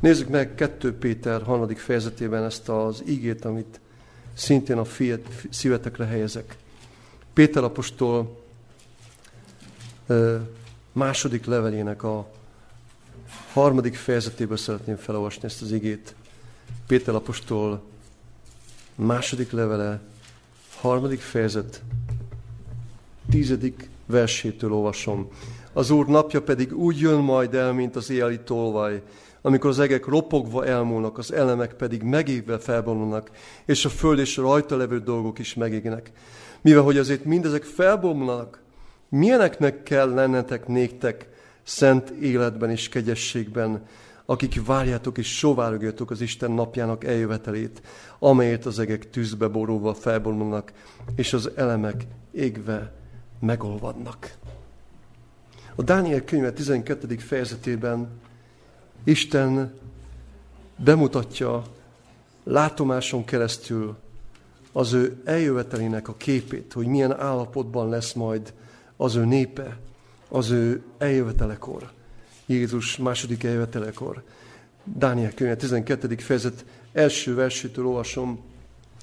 Nézzük 0.00 0.28
meg 0.28 0.54
2 0.54 0.98
Péter 0.98 1.42
harmadik 1.42 1.78
fejezetében 1.78 2.44
ezt 2.44 2.68
az 2.68 3.02
ígét, 3.06 3.44
amit 3.44 3.80
szintén 4.34 4.78
a 4.78 4.84
fiat, 4.84 5.28
szívetekre 5.50 6.04
helyezek. 6.04 6.56
Péter 7.32 7.64
apostol 7.64 8.41
második 10.92 11.44
levelének 11.44 12.02
a 12.02 12.26
harmadik 13.52 13.94
fejezetéből 13.94 14.56
szeretném 14.56 14.96
felolvasni 14.96 15.44
ezt 15.44 15.62
az 15.62 15.72
igét. 15.72 16.14
Péter 16.86 17.14
apostol 17.14 17.82
második 18.94 19.52
levele, 19.52 20.00
harmadik 20.80 21.20
fejezet, 21.20 21.82
tizedik 23.30 23.88
versétől 24.06 24.72
olvasom. 24.72 25.28
Az 25.72 25.90
Úr 25.90 26.06
napja 26.06 26.42
pedig 26.42 26.76
úgy 26.76 27.00
jön 27.00 27.20
majd 27.20 27.54
el, 27.54 27.72
mint 27.72 27.96
az 27.96 28.10
éjjeli 28.10 28.40
tolvaj, 28.40 29.02
amikor 29.42 29.70
az 29.70 29.78
egek 29.78 30.06
ropogva 30.06 30.66
elmúlnak, 30.66 31.18
az 31.18 31.32
elemek 31.32 31.74
pedig 31.74 32.02
megégve 32.02 32.58
felbomlanak, 32.58 33.30
és 33.64 33.84
a 33.84 33.88
föld 33.88 34.18
és 34.18 34.38
a 34.38 34.42
rajta 34.42 34.76
levő 34.76 34.98
dolgok 34.98 35.38
is 35.38 35.54
megégnek. 35.54 36.12
Mivel 36.60 36.82
hogy 36.82 36.98
azért 36.98 37.24
mindezek 37.24 37.62
felbomlanak, 37.62 38.61
milyeneknek 39.12 39.82
kell 39.82 40.14
lennetek 40.14 40.66
néktek 40.66 41.28
szent 41.62 42.10
életben 42.10 42.70
és 42.70 42.88
kegyességben, 42.88 43.86
akik 44.26 44.66
várjátok 44.66 45.18
és 45.18 45.38
sovárogjatok 45.38 46.10
az 46.10 46.20
Isten 46.20 46.50
napjának 46.50 47.04
eljövetelét, 47.04 47.82
amelyet 48.18 48.66
az 48.66 48.78
egek 48.78 49.10
tűzbe 49.10 49.48
borulva 49.48 49.94
felbomlanak, 49.94 50.72
és 51.16 51.32
az 51.32 51.50
elemek 51.56 52.06
égve 52.30 52.92
megolvadnak. 53.40 54.34
A 55.74 55.82
Dániel 55.82 56.24
könyve 56.24 56.52
12. 56.52 57.16
fejezetében 57.16 58.08
Isten 59.04 59.74
bemutatja 60.76 61.62
látomáson 62.44 63.24
keresztül 63.24 63.96
az 64.72 64.92
ő 64.92 65.22
eljövetelének 65.24 66.08
a 66.08 66.14
képét, 66.16 66.72
hogy 66.72 66.86
milyen 66.86 67.20
állapotban 67.20 67.88
lesz 67.88 68.12
majd 68.12 68.52
az 69.02 69.14
ő 69.14 69.24
népe, 69.24 69.76
az 70.28 70.50
ő 70.50 70.82
eljövetelekor, 70.98 71.90
Jézus 72.46 72.96
második 72.96 73.44
eljövetelekor. 73.44 74.22
Dániel 74.84 75.34
könyve 75.34 75.56
12. 75.56 76.16
fejezet 76.16 76.64
első 76.92 77.34
versétől 77.34 77.86
olvasom, 77.86 78.40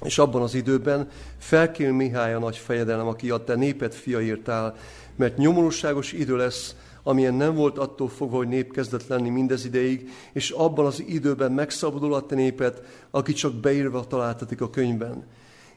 és 0.02 0.18
abban 0.18 0.42
az 0.42 0.54
időben 0.54 1.08
felkél 1.38 1.92
Mihály 1.92 2.34
a 2.34 2.38
nagy 2.38 2.56
fejedelem, 2.56 3.06
aki 3.06 3.30
a 3.30 3.44
te 3.44 3.54
népet 3.54 3.94
fia 3.94 4.20
írtál, 4.20 4.76
mert 5.16 5.36
nyomorúságos 5.36 6.12
idő 6.12 6.36
lesz, 6.36 6.74
amilyen 7.02 7.34
nem 7.34 7.54
volt 7.54 7.78
attól 7.78 8.08
fogva, 8.08 8.36
hogy 8.36 8.48
nép 8.48 8.72
kezdett 8.72 9.06
lenni 9.06 9.28
mindez 9.28 9.64
ideig, 9.64 10.10
és 10.32 10.50
abban 10.50 10.86
az 10.86 11.02
időben 11.06 11.52
megszabadul 11.52 12.14
a 12.14 12.26
te 12.26 12.34
népet, 12.34 12.82
aki 13.10 13.32
csak 13.32 13.54
beírva 13.54 14.06
találtatik 14.06 14.60
a 14.60 14.70
könyvben 14.70 15.24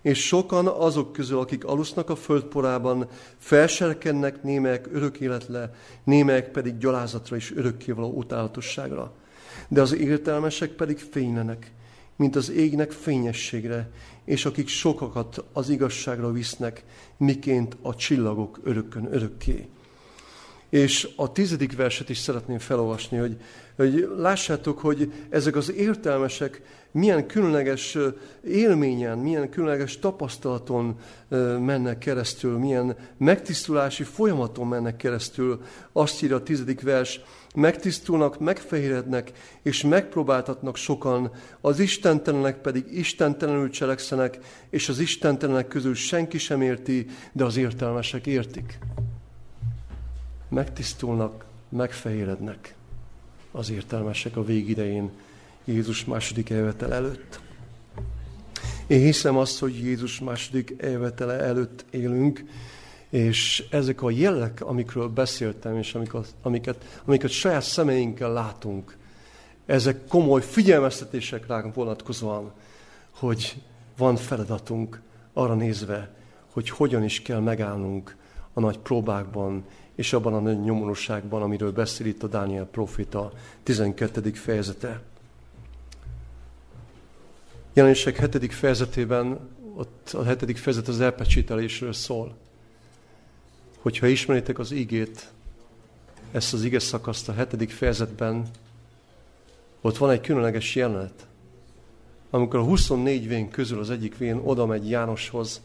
és 0.04 0.28
sokan 0.28 0.68
azok 0.68 1.14
közül, 1.14 1.40
akik 1.40 1.66
alusznak 1.66 2.10
a 2.10 2.16
földporában, 2.16 3.08
felserkennek 3.38 4.44
némelyek 4.44 4.88
örök 4.92 5.20
életle, 5.20 5.74
némelyek 6.04 6.52
pedig 6.52 6.78
gyalázatra 6.78 7.36
és 7.36 7.54
örökkévaló 7.56 8.12
utálatosságra. 8.12 9.14
De 9.68 9.82
az 9.82 9.96
értelmesek 9.96 10.70
pedig 10.70 10.98
fénylenek, 10.98 11.72
mint 12.16 12.36
az 12.36 12.52
égnek 12.52 12.92
fényességre, 12.92 13.92
és 14.26 14.46
akik 14.46 14.68
sokakat 14.68 15.44
az 15.54 15.70
igazságra 15.70 16.32
visznek, 16.32 16.84
miként 17.18 17.78
a 17.82 17.96
csillagok 17.96 18.60
örökön 18.64 19.08
örökké. 19.12 19.68
És 20.70 21.10
a 21.16 21.32
tizedik 21.32 21.76
verset 21.76 22.10
is 22.10 22.18
szeretném 22.18 22.60
felolvasni, 22.60 23.18
hogy, 23.18 23.38
hogy 23.76 24.10
lássátok, 24.18 24.80
hogy 24.80 25.12
ezek 25.30 25.56
az 25.56 25.74
értelmesek 25.74 26.62
milyen 26.94 27.28
különleges 27.28 27.98
élményen, 28.44 29.18
milyen 29.18 29.50
különleges 29.50 30.00
tapasztalaton 30.00 30.98
mennek 31.60 31.98
keresztül, 31.98 32.58
milyen 32.58 32.96
megtisztulási 33.18 34.04
folyamaton 34.04 34.68
mennek 34.68 34.96
keresztül. 34.96 35.62
Azt 35.92 36.24
írja 36.24 36.36
a 36.36 36.44
tizedik 36.44 36.82
vers, 36.82 37.22
megtisztulnak, 37.56 38.40
megfehérednek, 38.40 39.32
és 39.62 39.84
megpróbáltatnak 39.84 40.76
sokan, 40.76 41.32
az 41.62 41.80
istentelenek 41.80 42.62
pedig 42.62 42.86
istentelenül 42.98 43.70
cselekszenek, 43.70 44.40
és 44.70 44.90
az 44.90 45.00
istentelenek 45.00 45.68
közül 45.68 45.96
senki 45.96 46.38
sem 46.38 46.62
érti, 46.62 47.06
de 47.32 47.44
az 47.44 47.58
értelmesek 47.58 48.28
értik. 48.28 48.80
Megtisztulnak, 50.50 51.46
megfehérednek 51.70 52.76
az 53.56 53.70
értelmesek 53.70 54.38
a 54.38 54.44
végidején, 54.44 55.12
Jézus 55.66 56.06
második 56.06 56.50
eljövetel 56.50 56.94
előtt. 56.94 57.40
Én 58.88 59.00
hiszem 59.00 59.38
azt, 59.38 59.60
hogy 59.60 59.80
Jézus 59.80 60.20
második 60.20 60.76
eljövetele 60.78 61.40
előtt 61.40 61.86
élünk, 61.90 62.44
és 63.10 63.66
ezek 63.70 64.02
a 64.02 64.10
jelek, 64.10 64.62
amikről 64.62 65.08
beszéltem, 65.08 65.78
és 65.78 65.96
amiket, 65.96 66.36
amiket, 66.42 67.02
amiket 67.06 67.30
saját 67.30 67.64
szemeinkkel 67.64 68.34
látunk, 68.34 68.98
ezek 69.66 70.08
komoly 70.08 70.42
figyelmeztetések 70.42 71.48
ránk 71.48 71.74
vonatkozóan, 71.74 72.52
hogy 73.12 73.62
van 73.98 74.16
feladatunk 74.16 75.02
arra 75.34 75.54
nézve, 75.54 76.14
hogy 76.52 76.70
hogyan 76.70 77.04
is 77.04 77.22
kell 77.22 77.40
megállnunk 77.40 78.16
a 78.54 78.60
nagy 78.60 78.78
próbákban, 78.78 79.64
és 79.96 80.14
abban 80.14 80.34
a 80.34 80.40
nagy 80.40 80.64
nyomorúságban, 80.64 81.42
amiről 81.42 81.72
beszél 81.72 82.08
itt 82.08 82.24
a 82.24 82.28
Dániel 82.28 82.66
profita 82.66 83.32
12. 83.64 84.32
fejezete. 84.32 85.02
Jelenések 87.74 88.32
7. 88.32 88.54
fejezetében, 88.54 89.40
ott 89.76 90.10
a 90.14 90.24
7. 90.24 90.60
fejezet 90.60 90.88
az 90.88 91.02
elpecsételésről 91.02 91.94
szól. 91.94 92.36
Hogyha 93.80 94.08
ismeritek 94.08 94.60
az 94.60 94.72
igét, 94.72 95.32
ezt 96.32 96.54
az 96.54 96.64
ige 96.64 96.80
szakaszt 96.80 97.30
a 97.30 97.34
7. 97.50 97.72
fejezetben, 97.72 98.48
ott 99.82 99.98
van 99.98 100.10
egy 100.10 100.22
különleges 100.22 100.76
jelenet, 100.76 101.28
amikor 102.30 102.60
a 102.60 102.64
24 102.64 103.28
vén 103.28 103.50
közül 103.50 103.80
az 103.80 103.90
egyik 103.90 104.18
vén 104.18 104.42
oda 104.44 104.66
megy 104.66 104.90
Jánoshoz, 104.90 105.62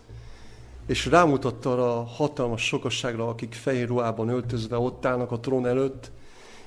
és 0.88 1.06
rámutatta 1.06 1.72
arra 1.72 1.98
a 1.98 2.04
hatalmas 2.04 2.66
sokasságra, 2.66 3.28
akik 3.28 3.54
fehér 3.54 3.88
ruhában 3.88 4.28
öltözve 4.28 4.78
ott 4.78 5.06
állnak 5.06 5.32
a 5.32 5.40
trón 5.40 5.66
előtt, 5.66 6.10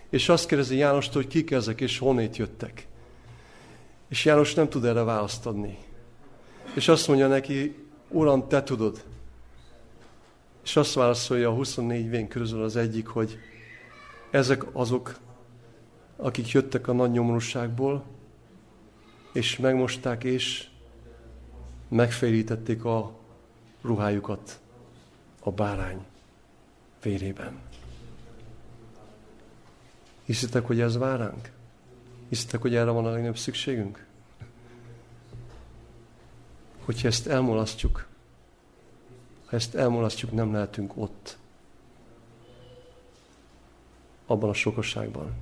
és 0.09 0.29
azt 0.29 0.47
kérdezi 0.47 0.75
Jánostól, 0.75 1.21
hogy 1.21 1.31
kik 1.31 1.51
ezek, 1.51 1.81
és 1.81 1.97
honnét 1.97 2.37
jöttek. 2.37 2.87
És 4.09 4.25
János 4.25 4.53
nem 4.53 4.69
tud 4.69 4.85
erre 4.85 5.03
választ 5.03 5.45
adni. 5.45 5.77
És 6.75 6.87
azt 6.87 7.07
mondja 7.07 7.27
neki, 7.27 7.75
Uram, 8.09 8.47
Te 8.47 8.63
tudod. 8.63 9.03
És 10.63 10.75
azt 10.75 10.93
válaszolja 10.93 11.49
a 11.49 11.53
24 11.53 12.09
vén 12.09 12.27
közül 12.27 12.63
az 12.63 12.75
egyik, 12.75 13.07
hogy 13.07 13.37
ezek 14.31 14.65
azok, 14.71 15.17
akik 16.15 16.51
jöttek 16.51 16.87
a 16.87 16.93
nagy 16.93 17.11
nyomorúságból, 17.11 18.03
és 19.33 19.57
megmosták, 19.57 20.23
és 20.23 20.67
megférítették 21.89 22.85
a 22.85 23.19
ruhájukat 23.81 24.59
a 25.39 25.51
bárány 25.51 26.05
vérében. 27.01 27.59
Hiszitek, 30.23 30.65
hogy 30.65 30.79
ez 30.79 30.97
vár 30.97 31.19
ránk? 31.19 31.51
Hiszitek, 32.29 32.61
hogy 32.61 32.75
erre 32.75 32.89
van 32.89 33.05
a 33.05 33.09
legnagyobb 33.09 33.37
szükségünk? 33.37 34.05
Hogyha 36.85 37.07
ezt 37.07 37.27
elmulasztjuk, 37.27 38.07
ha 39.45 39.55
ezt 39.55 39.75
elmulasztjuk, 39.75 40.31
nem 40.31 40.53
lehetünk 40.53 40.97
ott. 40.97 41.37
Abban 44.25 44.49
a 44.49 44.53
sokosságban. 44.53 45.33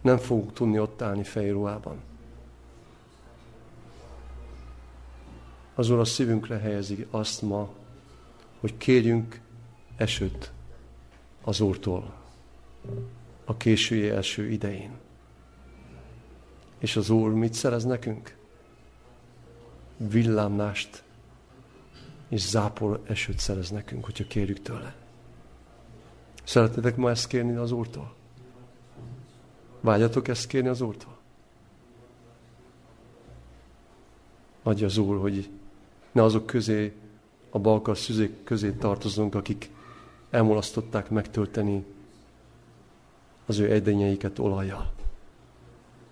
Nem 0.00 0.18
fogunk 0.18 0.52
tudni 0.52 0.78
ott 0.78 1.02
állni 1.02 1.24
fejruhában. 1.24 2.02
Az 5.78 5.90
Úr 5.90 5.98
a 5.98 6.04
szívünkre 6.04 6.58
helyezi 6.58 7.06
azt 7.10 7.42
ma, 7.42 7.68
hogy 8.60 8.76
kérjünk 8.76 9.40
esőt 9.96 10.52
az 11.44 11.60
Úrtól 11.60 12.14
a 13.44 13.56
késői 13.56 14.08
első 14.08 14.50
idején. 14.50 14.90
És 16.78 16.96
az 16.96 17.10
Úr 17.10 17.32
mit 17.32 17.54
szerez 17.54 17.84
nekünk? 17.84 18.36
Villámlást 19.96 21.02
és 22.28 22.40
zápor 22.40 23.02
esőt 23.06 23.38
szerez 23.38 23.70
nekünk, 23.70 24.04
hogyha 24.04 24.26
kérjük 24.26 24.62
tőle. 24.62 24.96
Szeretnétek 26.44 26.96
ma 26.96 27.10
ezt 27.10 27.26
kérni 27.26 27.54
az 27.54 27.70
Úrtól? 27.70 28.14
Vágyatok 29.80 30.28
ezt 30.28 30.46
kérni 30.46 30.68
az 30.68 30.80
Úrtól? 30.80 31.16
Adja 34.62 34.86
az 34.86 34.98
Úr, 34.98 35.20
hogy 35.20 35.50
ne 36.16 36.22
azok 36.22 36.46
közé, 36.46 36.92
a 37.50 37.58
balkar 37.58 37.98
szüzék 37.98 38.44
közé 38.44 38.70
tartozunk, 38.70 39.34
akik 39.34 39.70
elmulasztották 40.30 41.10
megtölteni 41.10 41.84
az 43.46 43.58
ő 43.58 43.72
edényeiket 43.72 44.38
olajjal, 44.38 44.92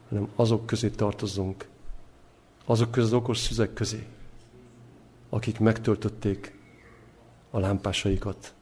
hanem 0.09 0.29
azok 0.37 0.67
közé 0.67 0.89
tartozunk, 0.89 1.69
azok 2.65 2.91
közé 2.91 3.07
az 3.07 3.13
okos 3.13 3.39
szüzek 3.39 3.73
közé, 3.73 4.07
akik 5.29 5.59
megtöltötték 5.59 6.59
a 7.51 7.59
lámpásaikat 7.59 8.55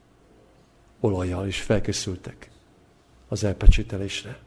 olajjal, 1.00 1.46
és 1.46 1.60
felkészültek 1.60 2.50
az 3.28 3.44
elpecsételésre. 3.44 4.38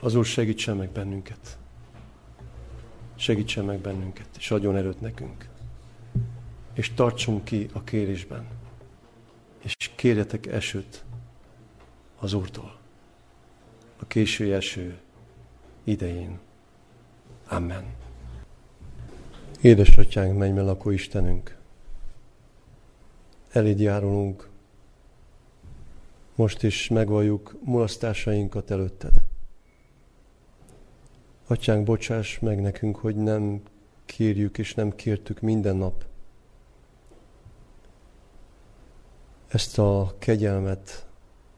Az 0.00 0.14
Úr 0.14 0.24
segítsen 0.24 0.76
meg 0.76 0.90
bennünket. 0.90 1.58
Segítsen 3.16 3.64
meg 3.64 3.78
bennünket, 3.78 4.28
és 4.38 4.50
adjon 4.50 4.76
erőt 4.76 5.00
nekünk. 5.00 5.48
És 6.72 6.94
tartsunk 6.94 7.44
ki 7.44 7.68
a 7.72 7.84
kérésben. 7.84 8.46
És 9.62 9.74
kérjetek 9.94 10.46
esőt 10.46 11.04
az 12.18 12.32
Úrtól. 12.32 12.78
A 13.96 14.06
késő 14.06 14.54
eső 14.54 14.98
idején. 15.84 16.38
Amen. 17.48 17.84
Édesatyánk, 19.60 20.38
menj 20.38 20.60
lakó 20.60 20.90
Istenünk, 20.90 21.56
eléd 23.50 23.80
járulunk, 23.80 24.48
most 26.34 26.62
is 26.62 26.88
megvalljuk 26.88 27.56
mulasztásainkat 27.64 28.70
előtted. 28.70 29.14
Atyánk, 31.46 31.84
bocsáss 31.84 32.38
meg 32.38 32.60
nekünk, 32.60 32.96
hogy 32.96 33.16
nem 33.16 33.62
kérjük 34.04 34.58
és 34.58 34.74
nem 34.74 34.94
kértük 34.94 35.40
minden 35.40 35.76
nap 35.76 36.04
ezt 39.48 39.78
a 39.78 40.14
kegyelmet, 40.18 41.06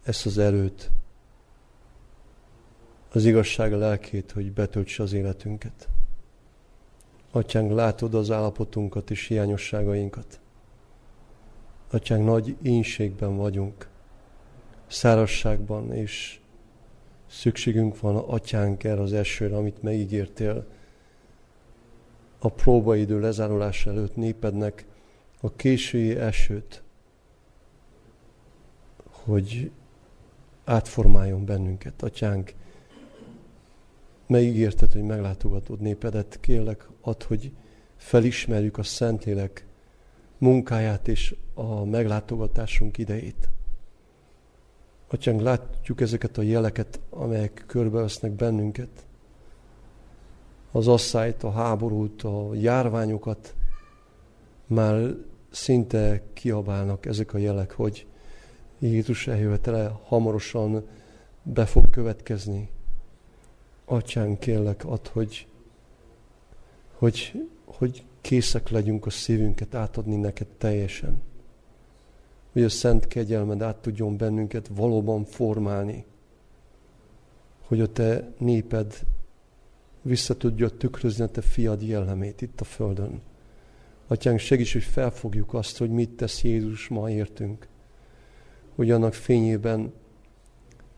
ezt 0.03 0.27
az 0.27 0.39
erőt, 0.39 0.91
az 3.13 3.25
igazság 3.25 3.73
lelkét, 3.73 4.31
hogy 4.31 4.53
betöltse 4.53 5.03
az 5.03 5.13
életünket. 5.13 5.89
Atyánk, 7.31 7.73
látod 7.73 8.15
az 8.15 8.31
állapotunkat 8.31 9.11
és 9.11 9.27
hiányosságainkat. 9.27 10.41
Atyánk, 11.91 12.25
nagy 12.25 12.57
ínségben 12.63 13.37
vagyunk, 13.37 13.89
szárasságban, 14.87 15.93
és 15.93 16.41
szükségünk 17.29 18.01
van, 18.01 18.17
Atyánk, 18.17 18.85
erre 18.85 19.01
az 19.01 19.13
esőre, 19.13 19.57
amit 19.57 19.83
megígértél. 19.83 20.67
A 22.39 22.49
próbaidő 22.49 23.21
lezárulás 23.21 23.87
előtt 23.87 24.17
népednek 24.17 24.87
a 25.41 25.53
késői 25.53 26.17
esőt, 26.17 26.83
hogy 29.11 29.71
átformáljon 30.65 31.45
bennünket. 31.45 32.03
Atyánk, 32.03 32.55
megígérted, 34.27 34.93
hogy 34.93 35.03
meglátogatod 35.03 35.81
népedet, 35.81 36.39
kérlek, 36.41 36.89
add, 37.01 37.25
hogy 37.27 37.53
felismerjük 37.97 38.79
a 38.79 38.83
Szentlélek 38.83 39.67
munkáját 40.39 41.09
és 41.09 41.35
a 41.55 41.85
meglátogatásunk 41.85 42.99
idejét. 42.99 43.49
Atyánk, 45.11 45.41
látjuk 45.41 46.01
ezeket 46.01 46.39
a 46.39 46.43
jeleket, 46.43 47.01
amelyek 47.11 47.65
körbevesznek 47.67 48.31
bennünket. 48.31 49.07
Az 50.73 50.89
asszályt, 50.89 51.43
a 51.43 51.51
háborút, 51.51 52.23
a 52.23 52.55
járványokat 52.55 53.55
már 54.67 55.15
szinte 55.51 56.23
kiabálnak 56.33 57.07
ezek 57.07 57.35
a 57.35 57.39
jelek, 57.39 57.73
hogy 57.73 58.07
Jézus 58.79 59.27
eljövetele 59.27 59.99
hamarosan 60.05 60.87
be 61.43 61.67
fog 61.67 61.91
következni. 61.91 62.71
Atyán, 63.85 64.39
kérlek, 64.39 64.85
add, 64.85 65.09
hogy, 65.13 65.47
hogy, 66.93 67.47
hogy 67.65 68.05
készek 68.21 68.69
legyünk 68.69 69.07
a 69.07 69.11
szívünket 69.11 69.75
átadni 69.75 70.17
neked 70.17 70.47
teljesen. 70.47 71.23
Hogy 72.59 72.67
a 72.67 72.71
szent 72.71 73.07
kegyelmed 73.07 73.63
át 73.63 73.77
tudjon 73.77 74.17
bennünket 74.17 74.71
valóban 74.75 75.25
formálni. 75.25 76.05
Hogy 77.61 77.81
a 77.81 77.93
te 77.93 78.33
néped 78.39 78.95
vissza 80.03 80.37
tudja 80.37 80.69
tükrözni 80.69 81.25
a 81.25 81.29
te 81.29 81.41
fiad 81.41 81.83
jellemét 81.83 82.43
itt 82.43 82.61
a 82.61 82.65
földön. 82.65 83.21
Atyánk, 84.07 84.39
segíts, 84.39 84.73
hogy 84.73 84.83
felfogjuk 84.83 85.55
azt, 85.55 85.79
hogy 85.79 85.91
mit 85.91 86.11
tesz 86.11 86.43
Jézus 86.43 86.89
ma 86.89 87.11
értünk 87.11 87.69
hogy 88.75 88.91
annak 88.91 89.15
fényében 89.15 89.93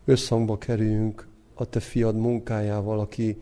összhangba 0.05 0.57
kerüljünk 0.57 1.27
a 1.53 1.65
te 1.65 1.79
fiad 1.79 2.15
munkájával, 2.15 2.99
aki 2.99 3.41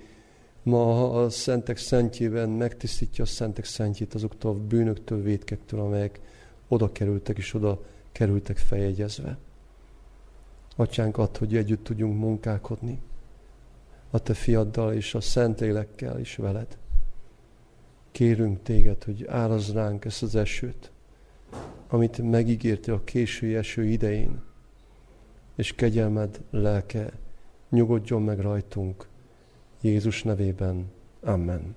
ma 0.64 1.12
a 1.22 1.30
szentek 1.30 1.78
szentjében 1.78 2.50
megtisztítja 2.50 3.24
a 3.24 3.28
szentek 3.28 3.66
szentjét 3.66 4.14
azoktól 4.14 4.52
a 4.52 4.68
bűnöktől, 4.68 5.22
védkektől, 5.22 5.80
amelyek 5.80 6.20
oda 6.68 6.92
kerültek 6.92 7.38
és 7.38 7.54
oda 7.54 7.82
kerültek 8.12 8.58
feljegyezve. 8.58 9.38
Atyánk 10.76 11.18
ad, 11.18 11.38
hogy 11.38 11.56
együtt 11.56 11.84
tudjunk 11.84 12.20
munkálkodni 12.20 13.02
a 14.10 14.20
te 14.20 14.34
fiaddal 14.34 14.94
és 14.94 15.16
a 15.16 15.52
élekkel 15.60 16.20
is 16.20 16.36
veled. 16.36 16.78
Kérünk 18.12 18.64
téged, 18.64 19.04
hogy 19.04 19.26
árazd 19.28 19.74
ránk 19.74 20.06
ezt 20.06 20.24
az 20.24 20.36
esőt, 20.36 20.92
amit 21.88 22.18
megígérte 22.18 22.94
a 22.94 23.04
késői 23.04 23.56
eső 23.56 23.86
idején, 23.86 24.42
és 25.56 25.74
kegyelmed 25.76 26.42
lelke 26.50 27.12
nyugodjon 27.70 28.22
meg 28.22 28.40
rajtunk. 28.40 29.08
Jézus 29.82 30.24
nevében. 30.24 30.92
Amen. 31.22 31.76